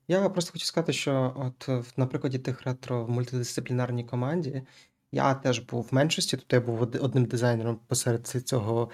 [0.08, 4.64] Я просто хочу сказати, що от в- на прикладі тих ретро в мультидисциплінарній команді
[5.12, 8.90] я теж був в меншості, тобто я був од- одним дизайнером посеред цього,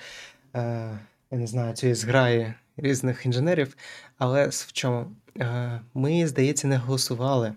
[0.56, 1.00] е,
[1.32, 3.78] я не знаю, цієї зграї різних інженерів.
[4.18, 5.12] Але в чому?
[5.40, 7.54] Е, ми, здається, не голосували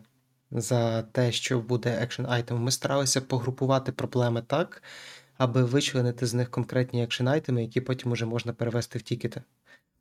[0.50, 2.58] за те, що буде action item.
[2.58, 4.82] Ми старалися погрупувати проблеми так,
[5.38, 9.42] аби вичленити з них конкретні action items, які потім уже можна перевести в тікети.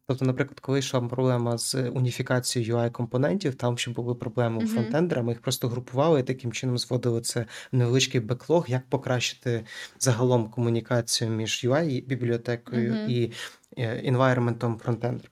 [0.08, 4.68] Тобто, наприклад, коли йшла проблема з уніфікацією UI-компонентів, там ще були проблеми у Мгм.
[4.68, 9.66] фронтендера, ми їх просто групували і таким чином зводили це в невеличкий беклог, як покращити
[9.99, 13.10] загалом комунікацію між UI-бібліотекою Мгм.
[13.10, 13.32] і
[13.78, 15.30] е, environment фронтендера.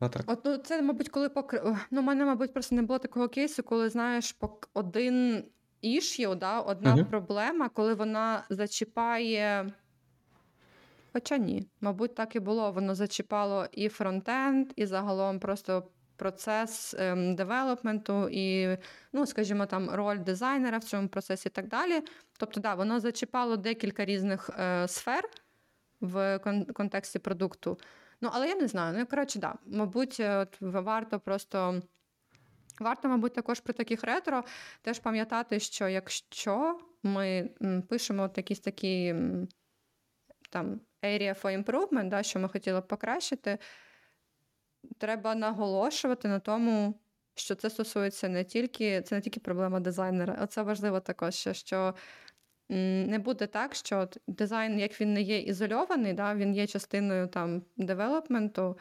[0.00, 0.22] Отак.
[0.26, 1.76] От ну, це, мабуть, коли покр...
[1.90, 4.70] Ну, у мене, мабуть, просто не було такого кейсу, коли знаєш, пок...
[4.74, 5.44] один
[5.84, 7.04] issue, да, одна Мгм.
[7.04, 9.72] проблема, коли вона зачіпає.
[11.12, 12.72] Хоча ні, мабуть, так і було.
[12.72, 18.78] Воно зачіпало і фронтенд, і загалом просто процес ем, девелопменту, і,
[19.12, 22.02] ну, скажімо, там роль дизайнера в цьому процесі і так далі.
[22.38, 25.24] Тобто, да, воно зачіпало декілька різних е, сфер
[26.00, 27.78] в кон- контексті продукту.
[28.20, 28.96] Ну, але я не знаю.
[28.98, 29.54] Ну, коротше, да.
[29.66, 31.82] Мабуть, е, от варто просто.
[32.80, 34.44] Варто, мабуть, також при таких ретро
[34.82, 37.50] теж пам'ятати, що якщо ми
[37.88, 39.14] пишемо якісь такі
[40.50, 43.58] там area for improvement, да, що ми хотіли б покращити,
[44.98, 47.00] треба наголошувати на тому,
[47.34, 50.38] що це стосується не тільки, це не тільки проблема дизайнера.
[50.42, 51.94] Оце важливо також, що
[52.68, 57.62] не буде так, що дизайн, як він не є ізольований, да, він є частиною там
[57.76, 58.78] девелопменту.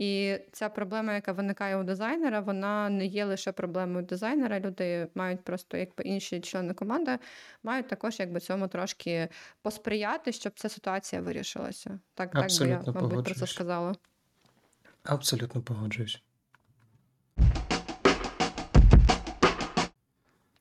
[0.00, 4.60] І ця проблема, яка виникає у дизайнера, вона не є лише проблемою дизайнера.
[4.60, 7.18] Люди мають просто, якби інші члени команди,
[7.62, 9.28] мають також якби цьому трошки
[9.62, 11.90] посприяти, щоб ця ситуація вирішилася.
[12.14, 13.94] Так, так би я, Абсолютно мабуть, про це сказала.
[15.02, 16.22] Абсолютно погоджуюсь.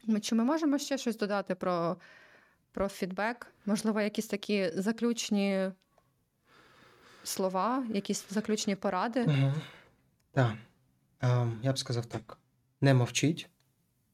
[0.08, 1.98] Ми, чи ми можемо ще щось додати про,
[2.72, 3.48] про фідбек?
[3.66, 5.72] Можливо, якісь такі заключні
[7.24, 9.24] слова, якісь заключні поради?
[9.24, 9.54] Угу.
[10.32, 10.54] Так.
[11.22, 12.38] Ем, я б сказав так:
[12.82, 13.50] не мовчіть.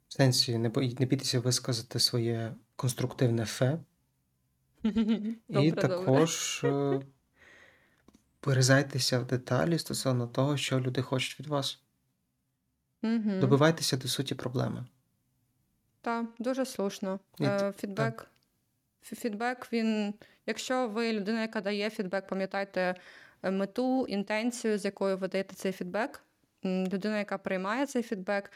[0.08, 3.80] В сенсі, не, бої- не бійтеся висказати своє конструктивне фе.
[4.84, 4.89] І
[5.49, 5.88] Добре, добре.
[5.88, 7.01] також е,
[8.43, 11.80] вирізайтеся в деталі стосовно того, що люди хочуть від вас.
[13.41, 14.86] Добивайтеся до суті проблеми.
[16.01, 17.20] Так, дуже слушно.
[17.41, 18.28] Е, Фідбек.
[19.06, 20.14] Фі- Фідбек, він,
[20.45, 22.95] якщо ви людина, яка дає фідбек, пам'ятайте
[23.43, 26.22] е, мету, інтенцію, з якою ви даєте цей фідбек.
[26.66, 28.51] Людина, яка приймає цей фідбек,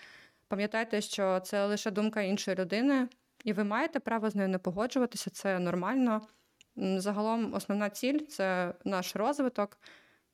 [0.48, 3.08] пам'ятайте, що це лише думка іншої людини,
[3.44, 6.22] і ви маєте право з нею не погоджуватися, це нормально.
[6.76, 9.78] Загалом, основна ціль це наш розвиток.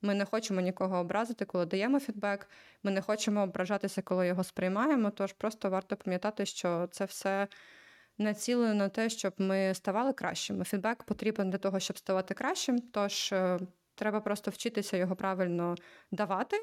[0.02, 2.50] Ми не хочемо нікого образити, коли даємо фідбек.
[2.84, 5.10] Ми не хочемо ображатися, коли його сприймаємо.
[5.10, 7.48] Тож просто варто пам'ятати, що це все
[8.18, 10.64] націлено на те, щоб ми ставали кращими.
[10.66, 12.80] Фідбек потрібен для того, щоб ставати кращим.
[12.80, 13.60] Тож е,
[13.96, 15.76] треба просто вчитися його правильно
[16.12, 16.58] давати.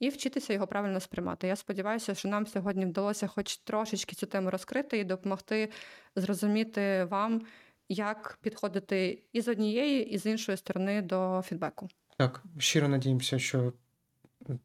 [0.00, 1.46] І вчитися його правильно сприймати.
[1.46, 5.70] Я сподіваюся, що нам сьогодні вдалося хоч трошечки цю тему розкрити і допомогти
[6.16, 7.42] зрозуміти вам,
[7.88, 11.88] як підходити і з однієї, і з іншої сторони до фідбеку.
[12.18, 13.72] Так, щиро надіємося, що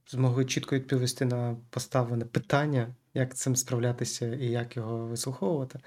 [0.08, 5.80] змогли чітко відповісти на поставлене питання, як цим справлятися і як його вислуховувати.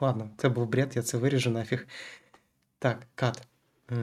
[0.00, 1.86] Ладно, це був бред, я це виріжу нафіг.
[2.78, 3.46] Так, Кат.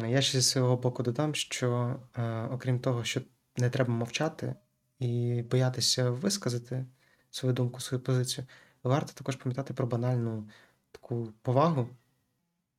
[0.08, 3.22] Я ще зі свого боку додам, що е, окрім того, що
[3.58, 4.56] не треба мовчати
[5.00, 6.86] і боятися висказати
[7.32, 8.48] свою думку, свою позицію,
[8.84, 10.50] варто також пам'ятати про банальну
[10.92, 11.90] таку повагу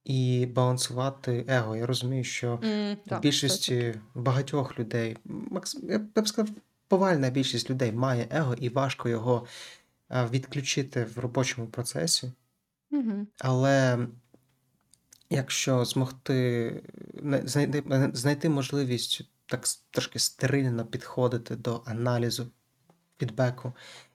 [0.05, 1.77] і балансувати его.
[1.77, 6.55] Я розумію, що Mm, в більшості багатьох людей, макс- я б сказав,
[6.89, 9.47] повальна більшість людей має его, і важко його
[10.11, 12.33] відключити в робочому процесі.
[12.91, 13.27] Угу.
[13.39, 14.09] Але
[15.31, 16.83] якщо змогти
[17.45, 17.85] знайти,
[18.15, 22.47] знайти можливість так трошки стерильно підходити до аналізу
[23.19, 23.73] фідбеку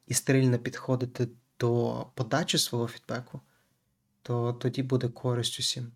[0.08, 1.28] і стерильно підходити
[1.60, 3.42] до подачі свого фідбеку,
[4.26, 5.92] то тоді буде користь усім.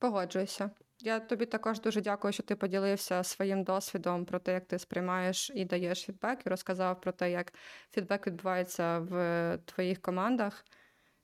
[0.00, 0.70] Погоджуюся.
[1.00, 5.50] Я тобі також дуже дякую, що ти поділився своїм досвідом про те, як ти сприймаєш
[5.54, 7.52] і даєш фідбек, і розказав про те, як
[7.90, 10.64] фідбек відбувається в твоїх командах.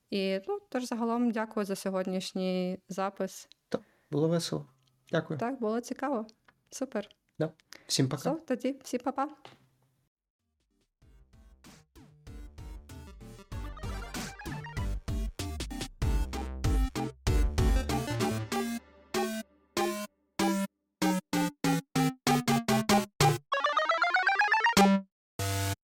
[0.09, 3.47] І ну, тож загалом дякую за сьогоднішній запис.
[4.11, 4.65] Було весело.
[5.11, 5.39] Дякую.
[5.39, 6.27] Так, було цікаво.
[6.69, 7.09] Супер.
[7.87, 8.31] Всім пока.
[8.31, 9.29] Все, тоді всі па-па.